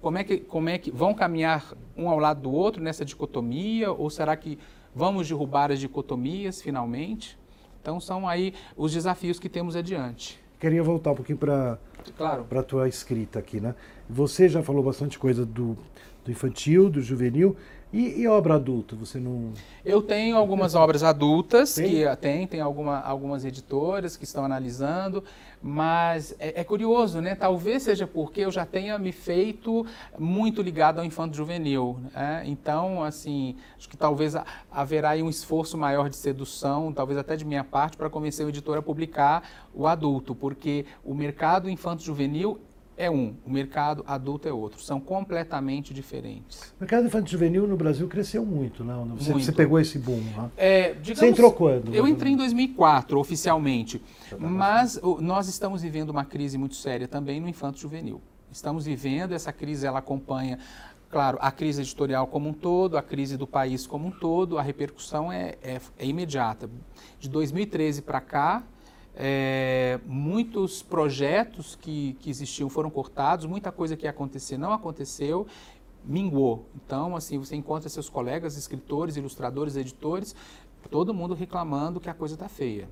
Como, 0.00 0.16
é 0.16 0.24
que, 0.24 0.38
como 0.38 0.68
é 0.68 0.78
que 0.78 0.90
vão 0.90 1.12
caminhar 1.12 1.74
um 1.96 2.08
ao 2.08 2.18
lado 2.18 2.40
do 2.42 2.52
outro 2.52 2.80
nessa 2.80 3.04
dicotomia? 3.04 3.90
Ou 3.90 4.08
será 4.08 4.36
que 4.36 4.56
vamos 4.94 5.26
derrubar 5.28 5.72
as 5.72 5.80
dicotomias 5.80 6.62
finalmente? 6.62 7.36
Então, 7.82 8.00
são 8.00 8.26
aí 8.26 8.54
os 8.76 8.92
desafios 8.92 9.40
que 9.40 9.48
temos 9.48 9.74
adiante. 9.74 10.40
Queria 10.60 10.82
voltar 10.82 11.10
um 11.10 11.16
pouquinho 11.16 11.38
para 11.38 11.78
claro. 12.16 12.46
a 12.50 12.62
tua 12.62 12.88
escrita 12.88 13.38
aqui, 13.38 13.60
né? 13.60 13.74
Você 14.08 14.48
já 14.48 14.62
falou 14.62 14.82
bastante 14.82 15.18
coisa 15.18 15.44
do, 15.44 15.76
do 16.24 16.30
infantil, 16.30 16.88
do 16.88 17.02
juvenil, 17.02 17.56
e, 17.96 18.20
e, 18.20 18.28
obra 18.28 18.56
adulta, 18.56 18.94
você 18.94 19.18
não... 19.18 19.52
Eu 19.82 20.02
tenho 20.02 20.36
algumas 20.36 20.74
obras 20.74 21.02
adultas, 21.02 21.74
tem? 21.74 21.88
que 21.88 22.16
tem, 22.16 22.46
tem 22.46 22.60
alguma, 22.60 23.00
algumas 23.00 23.42
editoras 23.42 24.18
que 24.18 24.24
estão 24.24 24.44
analisando, 24.44 25.24
mas 25.62 26.34
é, 26.38 26.60
é, 26.60 26.64
curioso, 26.64 27.22
né? 27.22 27.34
Talvez 27.34 27.84
seja 27.84 28.06
porque 28.06 28.42
eu 28.42 28.50
já 28.50 28.66
tenha 28.66 28.98
me 28.98 29.12
feito 29.12 29.86
muito 30.18 30.60
ligado 30.60 30.98
ao 30.98 31.06
infanto 31.06 31.34
juvenil. 31.34 31.98
Né? 32.12 32.42
Então, 32.44 33.02
assim, 33.02 33.56
acho 33.78 33.88
que 33.88 33.96
talvez 33.96 34.34
haverá 34.70 35.12
um 35.14 35.30
esforço 35.30 35.78
maior 35.78 36.10
de 36.10 36.16
sedução, 36.16 36.92
talvez 36.92 37.18
até 37.18 37.34
de 37.34 37.46
minha 37.46 37.64
parte, 37.64 37.96
para 37.96 38.10
convencer 38.10 38.44
o 38.44 38.50
editor 38.50 38.76
a 38.76 38.82
publicar 38.82 39.42
o 39.72 39.86
adulto, 39.86 40.34
porque 40.34 40.84
o 41.02 41.14
mercado 41.14 41.70
infanto 41.70 42.02
juvenil 42.02 42.60
é 42.96 43.10
um, 43.10 43.34
o 43.44 43.50
mercado 43.50 44.02
adulto 44.06 44.48
é 44.48 44.52
outro. 44.52 44.80
São 44.80 44.98
completamente 44.98 45.92
diferentes. 45.92 46.74
O 46.78 46.80
mercado 46.80 47.06
infantil 47.06 47.32
juvenil 47.32 47.66
no 47.66 47.76
Brasil 47.76 48.08
cresceu 48.08 48.44
muito, 48.44 48.82
não? 48.82 49.04
Você, 49.16 49.32
muito. 49.32 49.44
você 49.44 49.52
pegou 49.52 49.78
esse 49.78 49.98
boom, 49.98 50.20
né? 50.20 50.50
É, 50.56 50.94
digamos, 50.94 51.18
você 51.18 51.26
entrou 51.28 51.52
quando? 51.52 51.94
Eu 51.94 52.08
entrei 52.08 52.32
em 52.32 52.36
2004, 52.36 53.18
oficialmente. 53.18 54.02
Mas 54.38 55.00
nós 55.20 55.48
estamos 55.48 55.82
vivendo 55.82 56.10
uma 56.10 56.24
crise 56.24 56.56
muito 56.56 56.74
séria 56.74 57.06
também 57.06 57.40
no 57.40 57.48
infanto 57.48 57.78
juvenil. 57.78 58.20
Estamos 58.50 58.86
vivendo, 58.86 59.32
essa 59.32 59.52
crise 59.52 59.86
ela 59.86 59.98
acompanha 59.98 60.58
Claro, 61.08 61.38
a 61.40 61.52
crise 61.52 61.82
editorial 61.82 62.26
como 62.26 62.48
um 62.48 62.52
todo, 62.52 62.98
a 62.98 63.02
crise 63.02 63.36
do 63.36 63.46
país 63.46 63.86
como 63.86 64.08
um 64.08 64.10
todo, 64.10 64.58
a 64.58 64.62
repercussão 64.62 65.32
é, 65.32 65.54
é, 65.62 65.80
é 65.98 66.04
imediata. 66.04 66.68
De 67.18 67.28
2013 67.28 68.02
para 68.02 68.20
cá, 68.20 68.62
é, 69.16 69.98
muitos 70.04 70.82
projetos 70.82 71.74
que, 71.74 72.14
que 72.20 72.28
existiam 72.28 72.68
foram 72.68 72.90
cortados, 72.90 73.46
muita 73.46 73.72
coisa 73.72 73.96
que 73.96 74.04
ia 74.04 74.10
acontecer 74.10 74.58
não 74.58 74.72
aconteceu, 74.72 75.46
minguou. 76.04 76.66
Então, 76.74 77.16
assim, 77.16 77.38
você 77.38 77.56
encontra 77.56 77.88
seus 77.88 78.10
colegas, 78.10 78.56
escritores, 78.56 79.16
ilustradores, 79.16 79.74
editores, 79.74 80.36
todo 80.90 81.14
mundo 81.14 81.34
reclamando 81.34 81.98
que 81.98 82.10
a 82.10 82.14
coisa 82.14 82.34
está 82.34 82.48
feia. 82.48 82.88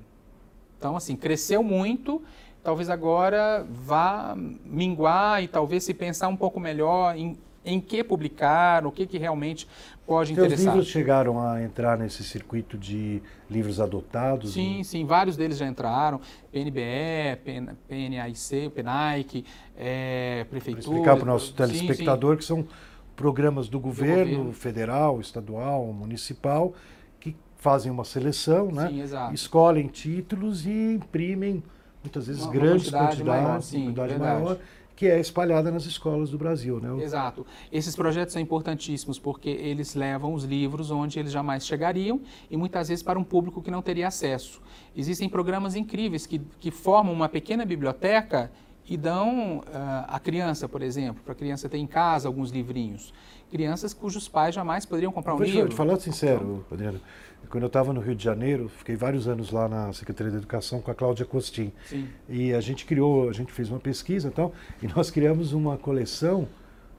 Então, 0.77 0.97
assim, 0.97 1.15
cresceu 1.15 1.63
muito, 1.63 2.21
talvez 2.63 2.89
agora 2.89 3.65
vá 3.69 4.35
minguar 4.35 5.43
e 5.43 5.47
talvez 5.47 5.83
se 5.83 5.93
pensar 5.93 6.27
um 6.27 6.35
pouco 6.35 6.59
melhor 6.59 7.15
em 7.15 7.37
em 7.65 7.81
que 7.81 8.03
publicar, 8.03 8.85
o 8.85 8.91
que, 8.91 9.05
que 9.07 9.17
realmente 9.17 9.67
pode 10.05 10.33
Teus 10.33 10.45
interessar. 10.45 10.67
Os 10.67 10.75
livros 10.75 10.87
chegaram 10.87 11.41
a 11.41 11.61
entrar 11.63 11.97
nesse 11.97 12.23
circuito 12.23 12.77
de 12.77 13.21
livros 13.49 13.79
adotados? 13.79 14.53
Sim, 14.53 14.79
e... 14.79 14.85
sim, 14.85 15.05
vários 15.05 15.35
deles 15.35 15.57
já 15.57 15.67
entraram. 15.67 16.21
PNBE, 16.51 17.37
PN, 17.43 17.75
PNAIC, 17.87 18.69
PNAIC, 18.69 19.45
é, 19.77 20.45
Prefeitura. 20.49 20.83
Para 20.83 20.93
explicar 20.93 21.15
para 21.17 21.23
o 21.23 21.33
nosso 21.33 21.53
telespectador 21.53 22.35
sim, 22.35 22.35
sim. 22.35 22.37
que 22.37 22.45
são 22.45 22.67
programas 23.15 23.67
do 23.67 23.79
governo, 23.79 24.15
do 24.15 24.29
governo, 24.29 24.53
federal, 24.53 25.19
estadual, 25.19 25.85
municipal, 25.87 26.73
que 27.19 27.35
fazem 27.57 27.91
uma 27.91 28.03
seleção, 28.03 28.71
né? 28.71 28.89
Sim, 28.89 29.01
exato. 29.01 29.33
escolhem 29.33 29.87
títulos 29.87 30.65
e 30.65 30.93
imprimem 30.93 31.63
muitas 32.03 32.27
vezes 32.27 32.43
uma, 32.43 32.51
grandes 32.51 32.87
uma 32.89 33.07
quantidades, 33.07 33.21
maior, 33.21 33.61
sim, 33.61 33.85
quantidade 33.85 34.19
maior, 34.19 34.57
que 34.95 35.07
é 35.07 35.19
espalhada 35.19 35.69
nas 35.71 35.85
escolas 35.85 36.29
do 36.29 36.37
Brasil. 36.37 36.79
Né? 36.79 37.03
Exato. 37.03 37.45
Esses 37.71 37.95
projetos 37.95 38.33
são 38.33 38.41
importantíssimos 38.41 39.19
porque 39.19 39.49
eles 39.49 39.93
levam 39.93 40.33
os 40.33 40.43
livros 40.43 40.89
onde 40.89 41.19
eles 41.19 41.31
jamais 41.31 41.65
chegariam 41.65 42.21
e 42.49 42.55
muitas 42.55 42.87
vezes 42.87 43.03
para 43.03 43.19
um 43.19 43.23
público 43.23 43.61
que 43.61 43.69
não 43.69 43.81
teria 43.81 44.07
acesso. 44.07 44.61
Existem 44.95 45.27
programas 45.27 45.75
incríveis 45.75 46.25
que, 46.25 46.39
que 46.59 46.71
formam 46.71 47.13
uma 47.13 47.27
pequena 47.27 47.65
biblioteca 47.65 48.51
e 48.87 48.95
dão 48.95 49.59
uh, 49.59 49.63
à 50.07 50.19
criança, 50.19 50.69
por 50.69 50.81
exemplo, 50.81 51.21
para 51.23 51.33
a 51.33 51.35
criança 51.35 51.67
ter 51.67 51.77
em 51.77 51.87
casa 51.87 52.27
alguns 52.27 52.51
livrinhos. 52.51 53.13
Crianças 53.49 53.93
cujos 53.93 54.27
pais 54.27 54.53
jamais 54.53 54.85
poderiam 54.85 55.11
comprar 55.11 55.35
um 55.35 55.41
livro. 55.41 55.69
Te 55.69 55.75
falar 55.75 55.99
sincero, 55.99 56.65
Adriano, 56.71 57.01
quando 57.49 57.63
eu 57.63 57.67
estava 57.67 57.93
no 57.93 58.01
Rio 58.01 58.15
de 58.15 58.23
Janeiro, 58.23 58.69
fiquei 58.69 58.95
vários 58.95 59.27
anos 59.27 59.51
lá 59.51 59.67
na 59.67 59.93
Secretaria 59.93 60.31
de 60.31 60.37
Educação 60.37 60.81
com 60.81 60.91
a 60.91 60.95
Cláudia 60.95 61.25
Costin. 61.25 61.71
Sim. 61.85 62.07
E 62.27 62.53
a 62.53 62.61
gente 62.61 62.85
criou, 62.85 63.29
a 63.29 63.33
gente 63.33 63.51
fez 63.51 63.69
uma 63.69 63.79
pesquisa 63.79 64.27
e 64.27 64.31
tal, 64.31 64.53
e 64.81 64.87
nós 64.87 65.09
criamos 65.11 65.53
uma 65.53 65.77
coleção 65.77 66.47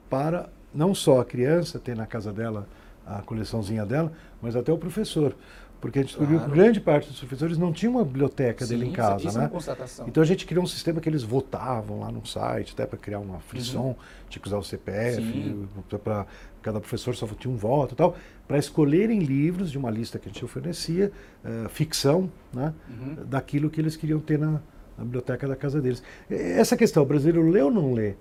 para 0.08 0.48
não 0.74 0.94
só 0.94 1.20
a 1.20 1.24
criança 1.24 1.78
ter 1.78 1.96
na 1.96 2.06
casa 2.06 2.32
dela 2.32 2.66
a 3.06 3.22
coleçãozinha 3.22 3.86
dela, 3.86 4.12
mas 4.42 4.56
até 4.56 4.72
o 4.72 4.78
professor. 4.78 5.34
Porque 5.80 5.98
a 5.98 6.02
gente 6.02 6.10
descobriu 6.10 6.38
claro. 6.38 6.52
que 6.52 6.58
grande 6.58 6.80
parte 6.80 7.08
dos 7.08 7.18
professores 7.18 7.58
não 7.58 7.72
tinha 7.72 7.90
uma 7.90 8.04
biblioteca 8.04 8.64
Sim, 8.64 8.74
dele 8.74 8.90
em 8.90 8.92
casa, 8.92 9.28
isso 9.28 9.36
né? 9.36 9.44
É 9.44 9.46
uma 9.46 9.52
constatação. 9.52 10.08
Então 10.08 10.22
a 10.22 10.26
gente 10.26 10.46
criou 10.46 10.64
um 10.64 10.66
sistema 10.66 11.00
que 11.00 11.08
eles 11.08 11.22
votavam 11.22 12.00
lá 12.00 12.10
no 12.10 12.24
site, 12.26 12.72
até 12.72 12.86
para 12.86 12.98
criar 12.98 13.18
uma 13.18 13.40
frição, 13.40 13.88
uhum. 13.88 13.96
tinha 14.28 14.40
que 14.40 14.48
usar 14.48 14.58
o 14.58 14.62
CPF, 14.62 15.66
para 16.02 16.26
cada 16.62 16.80
professor 16.80 17.14
só 17.14 17.26
tinha 17.26 17.52
um 17.52 17.56
voto 17.56 17.94
e 17.94 17.96
tal, 17.96 18.16
para 18.48 18.58
escolherem 18.58 19.20
livros 19.20 19.70
de 19.70 19.78
uma 19.78 19.90
lista 19.90 20.18
que 20.18 20.28
a 20.28 20.32
gente 20.32 20.44
oferecia, 20.44 21.12
uh, 21.44 21.68
ficção, 21.68 22.30
né? 22.52 22.74
Uhum. 22.88 23.16
Daquilo 23.26 23.70
que 23.70 23.80
eles 23.80 23.96
queriam 23.96 24.18
ter 24.18 24.38
na, 24.38 24.60
na 24.96 25.04
biblioteca 25.04 25.46
da 25.46 25.54
casa 25.54 25.80
deles. 25.80 26.02
Essa 26.28 26.76
questão, 26.76 27.02
o 27.02 27.06
brasileiro 27.06 27.48
lê 27.48 27.60
ou 27.62 27.70
não 27.70 27.92
lê? 27.92 28.14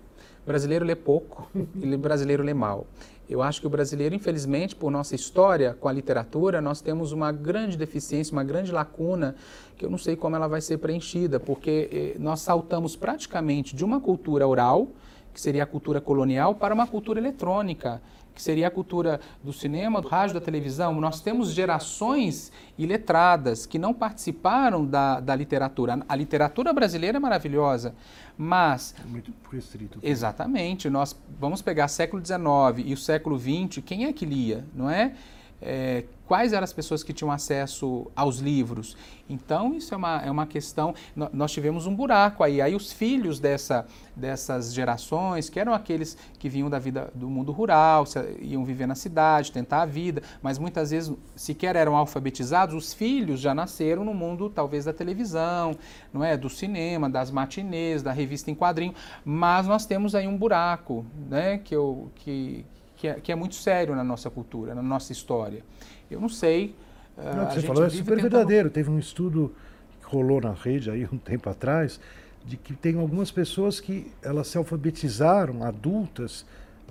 O 0.46 0.48
brasileiro 0.48 0.86
lê 0.86 0.96
pouco 0.96 1.50
e 1.82 1.96
o 1.96 1.98
brasileiro 1.98 2.44
lê 2.44 2.54
mal. 2.54 2.86
Eu 3.28 3.42
acho 3.42 3.60
que 3.60 3.66
o 3.66 3.70
brasileiro, 3.70 4.14
infelizmente, 4.14 4.76
por 4.76 4.92
nossa 4.92 5.16
história 5.16 5.74
com 5.74 5.88
a 5.88 5.92
literatura, 5.92 6.62
nós 6.62 6.82
temos 6.82 7.12
uma 7.12 7.32
grande 7.32 7.76
deficiência, 7.76 8.32
uma 8.32 8.44
grande 8.44 8.72
lacuna, 8.72 9.36
que 9.76 9.84
eu 9.84 9.90
não 9.90 9.98
sei 9.98 10.16
como 10.16 10.36
ela 10.36 10.48
vai 10.48 10.62
ser 10.62 10.78
preenchida, 10.78 11.40
porque 11.40 11.90
eh, 11.92 12.20
nós 12.20 12.42
saltamos 12.42 12.96
praticamente 12.96 13.76
de 13.76 13.84
uma 13.84 14.00
cultura 14.00 14.48
oral, 14.48 14.90
que 15.34 15.42
seria 15.42 15.64
a 15.64 15.66
cultura 15.66 16.00
colonial, 16.00 16.54
para 16.54 16.76
uma 16.76 16.86
cultura 16.86 17.20
eletrônica 17.20 18.00
que 18.36 18.42
seria 18.42 18.68
a 18.68 18.72
cultura 18.72 19.20
do 19.42 19.54
cinema, 19.54 20.02
do 20.02 20.08
rádio, 20.10 20.36
da 20.36 20.42
televisão. 20.42 21.00
Nós 21.00 21.22
temos 21.22 21.52
gerações 21.52 22.52
iletradas 22.78 23.66
que 23.66 23.80
não 23.80 23.94
participaram 23.94 24.86
da, 24.86 25.22
da 25.22 25.34
literatura. 25.34 26.00
A 26.08 26.16
literatura 26.16 26.74
brasileira 26.74 27.18
é 27.18 27.20
maravilhosa, 27.20 27.96
mas... 28.38 28.94
É 29.02 29.08
muito 29.08 29.34
restrito. 29.50 29.98
Exatamente. 30.04 30.90
Nós 30.90 31.16
vamos 31.40 31.62
pegar 31.62 31.88
século 31.88 32.24
XIX 32.24 32.86
e 32.86 32.94
o 32.94 32.98
século 32.98 33.40
XX, 33.40 33.82
quem 33.86 34.06
é 34.06 34.14
que 34.14 34.26
lia, 34.26 34.66
não 34.76 34.90
é? 34.90 35.14
é, 35.62 36.04
quais 36.28 36.54
eram 36.54 36.64
as 36.64 36.74
pessoas 36.74 37.04
que 37.04 37.14
tinham 37.14 37.32
acesso 37.32 38.12
aos 38.16 38.40
livros. 38.40 38.96
Então, 39.28 39.74
isso 39.74 39.94
é 39.94 39.98
uma, 39.98 40.22
é 40.22 40.30
uma 40.30 40.46
questão. 40.46 40.94
Nós 41.34 41.52
tivemos 41.52 41.88
um 41.88 41.96
buraco 41.96 42.44
aí. 42.44 42.62
Aí, 42.62 42.76
os 42.76 42.92
filhos 42.92 43.40
dessa, 43.40 43.86
dessas 44.16 44.74
gerações, 44.74 45.50
que 45.50 45.60
eram 45.60 45.74
aqueles 45.74 46.16
que 46.38 46.48
vinham 46.48 46.70
da 46.70 46.78
vida 46.78 47.12
do 47.16 47.28
mundo 47.28 47.52
rural, 47.52 48.06
iam 48.40 48.64
viver 48.64 48.86
na 48.86 48.94
cidade, 48.94 49.52
tentar 49.52 49.82
a 49.82 49.86
vida, 49.86 50.22
mas 50.42 50.60
muitas 50.60 50.92
vezes 50.92 51.12
sequer 51.36 51.76
eram 51.76 51.96
alfabetizados, 51.96 52.76
os 52.76 52.94
filhos 52.94 53.40
já 53.40 53.56
nasceram 53.56 54.04
no 54.04 54.14
mundo, 54.14 54.50
talvez, 54.50 54.86
da 54.86 54.94
televisão, 54.94 55.76
não 56.14 56.24
é? 56.24 56.38
do 56.38 56.50
cinema, 56.50 57.10
das 57.10 57.32
matinês, 57.32 58.04
da 58.04 58.12
revista 58.12 58.52
em 58.52 58.56
quadrinho. 58.56 58.94
Mas 59.24 59.66
nós 59.66 59.86
temos 59.86 60.14
aí 60.14 60.28
um 60.28 60.38
buraco 60.38 61.06
né? 61.28 61.58
que, 61.58 61.76
eu, 61.76 62.12
que, 62.16 62.64
que 62.96 63.08
é, 63.08 63.14
que 63.16 63.32
é 63.32 63.36
muito 63.36 63.56
sério 63.56 63.96
na 63.96 64.04
nossa 64.04 64.30
cultura, 64.30 64.76
na 64.76 64.84
nossa 64.84 65.12
história. 65.12 65.64
Eu 66.10 66.20
não 66.20 66.30
sei. 66.30 66.76
Não, 67.18 67.46
uh, 67.46 67.52
você 67.52 67.62
falou 67.62 67.86
é 67.86 67.90
super 67.90 68.16
tentando... 68.16 68.22
verdadeiro. 68.22 68.70
Teve 68.70 68.90
um 68.90 69.00
estudo 69.00 69.54
que 70.02 70.06
rolou 70.06 70.42
na 70.42 70.54
rede 70.54 70.90
aí 70.90 71.08
um 71.12 71.18
tempo 71.18 71.50
atrás 71.50 72.00
de 72.46 72.58
que 72.58 72.74
tem 72.74 72.98
algumas 72.98 73.32
pessoas 73.32 73.80
que 73.80 74.12
elas 74.22 74.48
se 74.48 74.58
alfabetizaram, 74.58 75.64
adultas, 75.64 76.46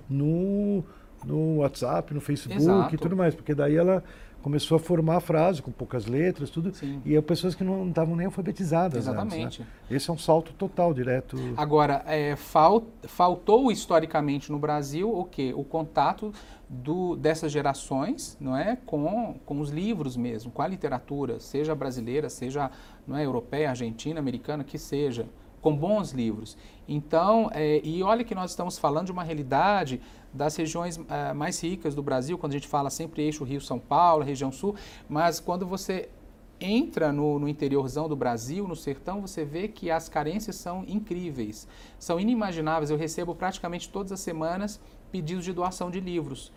no, 0.09 0.83
no 1.25 1.57
WhatsApp, 1.57 2.13
no 2.13 2.21
Facebook 2.21 2.61
Exato. 2.61 2.95
e 2.95 2.97
tudo 2.97 3.15
mais, 3.15 3.33
porque 3.33 3.55
daí 3.55 3.75
ela 3.75 4.03
começou 4.45 4.75
a 4.75 4.79
formar 4.79 5.15
a 5.15 5.19
frase 5.19 5.59
com 5.59 5.71
poucas 5.71 6.05
letras, 6.05 6.51
tudo, 6.51 6.71
Sim. 6.71 7.01
e 7.03 7.15
é 7.15 7.21
pessoas 7.21 7.55
que 7.55 7.63
não 7.63 7.89
estavam 7.89 8.15
nem 8.15 8.27
alfabetizadas. 8.27 8.99
Exatamente. 9.07 9.43
Antes, 9.43 9.59
né? 9.61 9.65
Esse 9.89 10.07
é 10.07 10.13
um 10.13 10.19
salto 10.19 10.53
total, 10.53 10.93
direto. 10.93 11.35
Agora, 11.57 12.03
é, 12.05 12.35
fal- 12.35 12.83
faltou 13.05 13.71
historicamente 13.71 14.51
no 14.51 14.59
Brasil 14.59 15.11
o 15.11 15.25
quê? 15.25 15.51
O 15.57 15.63
contato 15.63 16.31
do, 16.69 17.15
dessas 17.15 17.51
gerações 17.51 18.37
não 18.39 18.55
é? 18.55 18.77
com, 18.85 19.33
com 19.43 19.59
os 19.59 19.71
livros 19.71 20.15
mesmo, 20.15 20.51
com 20.51 20.61
a 20.61 20.67
literatura, 20.67 21.39
seja 21.39 21.73
brasileira, 21.73 22.29
seja 22.29 22.69
não 23.07 23.17
é? 23.17 23.25
europeia, 23.25 23.71
argentina, 23.71 24.19
americana, 24.19 24.63
que 24.63 24.77
seja, 24.77 25.25
com 25.59 25.75
bons 25.75 26.11
livros. 26.11 26.55
Então, 26.87 27.49
é, 27.51 27.81
e 27.83 28.03
olha 28.03 28.23
que 28.23 28.35
nós 28.35 28.51
estamos 28.51 28.77
falando 28.77 29.07
de 29.07 29.11
uma 29.11 29.23
realidade 29.23 29.99
das 30.35 30.55
regiões 30.55 30.99
ah, 31.09 31.33
mais 31.33 31.59
ricas 31.63 31.95
do 31.95 32.03
Brasil, 32.03 32.37
quando 32.37 32.51
a 32.51 32.55
gente 32.55 32.67
fala 32.67 32.89
sempre 32.89 33.23
eixo 33.23 33.43
Rio-São 33.43 33.79
Paulo, 33.79 34.23
região 34.23 34.51
sul, 34.51 34.75
mas 35.09 35.39
quando 35.39 35.65
você 35.65 36.09
entra 36.59 37.11
no, 37.11 37.39
no 37.39 37.47
interiorzão 37.49 38.07
do 38.07 38.15
Brasil, 38.15 38.67
no 38.67 38.75
sertão, 38.75 39.21
você 39.21 39.43
vê 39.43 39.67
que 39.67 39.91
as 39.91 40.07
carências 40.07 40.55
são 40.55 40.83
incríveis, 40.87 41.67
são 41.99 42.19
inimagináveis. 42.19 42.89
Eu 42.89 42.97
recebo 42.97 43.35
praticamente 43.35 43.89
todas 43.89 44.11
as 44.11 44.19
semanas 44.19 44.79
pedidos 45.11 45.43
de 45.43 45.51
doação 45.53 45.89
de 45.91 45.99
livros, 45.99 46.51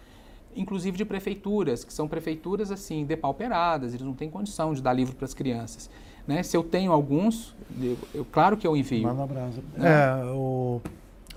inclusive 0.54 0.96
de 0.96 1.04
prefeituras, 1.04 1.84
que 1.84 1.92
são 1.92 2.08
prefeituras 2.08 2.70
assim 2.70 3.04
depauperadas, 3.04 3.94
eles 3.94 4.04
não 4.06 4.14
têm 4.14 4.30
condição 4.30 4.72
de 4.72 4.82
dar 4.82 4.92
livro 4.92 5.14
para 5.14 5.24
as 5.24 5.34
crianças. 5.34 5.90
Né? 6.26 6.42
Se 6.42 6.56
eu 6.56 6.62
tenho 6.62 6.92
alguns, 6.92 7.54
eu, 7.80 7.96
eu- 8.14 8.24
claro 8.24 8.56
que 8.56 8.66
eu 8.66 8.76
envio. 8.76 9.02
Manda 9.02 9.26
brasa. 9.26 9.62
Né? 9.76 9.88
É, 9.90 10.24
o 10.32 10.80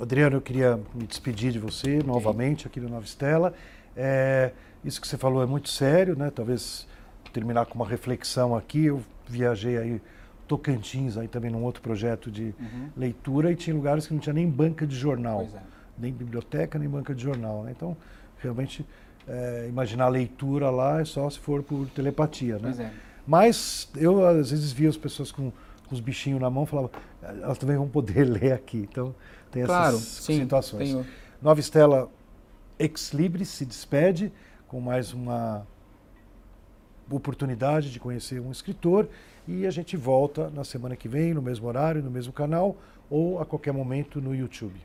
Adriano, 0.01 0.37
eu 0.37 0.41
queria 0.41 0.79
me 0.95 1.05
despedir 1.05 1.51
de 1.51 1.59
você 1.59 2.01
novamente 2.03 2.65
aqui 2.65 2.79
no 2.79 2.89
Nova 2.89 3.05
Estela. 3.05 3.53
É, 3.95 4.51
isso 4.83 4.99
que 4.99 5.07
você 5.07 5.15
falou 5.17 5.43
é 5.43 5.45
muito 5.45 5.69
sério, 5.69 6.15
né? 6.17 6.31
Talvez 6.33 6.87
terminar 7.31 7.65
com 7.67 7.75
uma 7.75 7.87
reflexão 7.87 8.55
aqui. 8.55 8.85
Eu 8.85 9.03
viajei 9.27 9.77
aí 9.77 10.01
Tocantins 10.47 11.17
aí 11.17 11.27
também 11.27 11.51
num 11.51 11.63
outro 11.63 11.81
projeto 11.81 12.31
de 12.31 12.53
Uhum. 12.59 12.89
leitura 12.97 13.51
e 13.51 13.55
tinha 13.55 13.75
lugares 13.75 14.07
que 14.07 14.13
não 14.13 14.19
tinha 14.19 14.33
nem 14.33 14.49
banca 14.49 14.85
de 14.85 14.95
jornal, 14.95 15.47
é. 15.53 15.59
nem 15.97 16.11
biblioteca, 16.11 16.79
nem 16.79 16.89
banca 16.89 17.13
de 17.13 17.21
jornal. 17.23 17.63
Né? 17.63 17.73
Então, 17.77 17.95
realmente, 18.39 18.85
é, 19.27 19.67
imaginar 19.69 20.05
a 20.05 20.09
leitura 20.09 20.69
lá 20.69 20.99
é 20.99 21.05
só 21.05 21.29
se 21.29 21.39
for 21.39 21.61
por 21.63 21.87
telepatia, 21.89 22.57
né? 22.57 22.75
É. 22.77 22.91
Mas 23.25 23.87
eu 23.95 24.25
às 24.25 24.49
vezes 24.49 24.71
via 24.71 24.89
as 24.89 24.97
pessoas 24.97 25.31
com, 25.31 25.51
com 25.87 25.93
os 25.95 25.99
bichinhos 26.01 26.41
na 26.41 26.49
mão 26.49 26.63
e 26.63 26.67
falava, 26.67 26.89
elas 27.21 27.57
também 27.59 27.77
vão 27.77 27.87
poder 27.87 28.23
ler 28.27 28.51
aqui. 28.53 28.87
Então 28.91 29.13
tem 29.51 29.65
Claro, 29.65 29.95
essas 29.97 30.07
sim. 30.25 30.39
situações. 30.41 30.89
tenho- 30.89 31.05
Nova 31.41 31.59
Estela 31.59 32.09
Ex 32.79 33.11
Libris 33.13 33.49
se 33.49 33.65
despede 33.65 34.31
com 34.67 34.79
mais 34.79 35.13
uma 35.13 35.65
oportunidade 37.09 37.91
de 37.91 37.99
conhecer 37.99 38.39
um 38.39 38.51
escritor 38.51 39.09
e 39.47 39.65
a 39.65 39.71
gente 39.71 39.97
volta 39.97 40.49
na 40.49 40.63
semana 40.63 40.95
que 40.95 41.07
vem, 41.09 41.33
no 41.33 41.41
mesmo 41.41 41.67
horário, 41.67 42.01
no 42.01 42.09
mesmo 42.11 42.31
canal 42.31 42.77
ou 43.09 43.39
a 43.41 43.45
qualquer 43.45 43.73
momento 43.73 44.21
no 44.21 44.33
YouTube. 44.33 44.79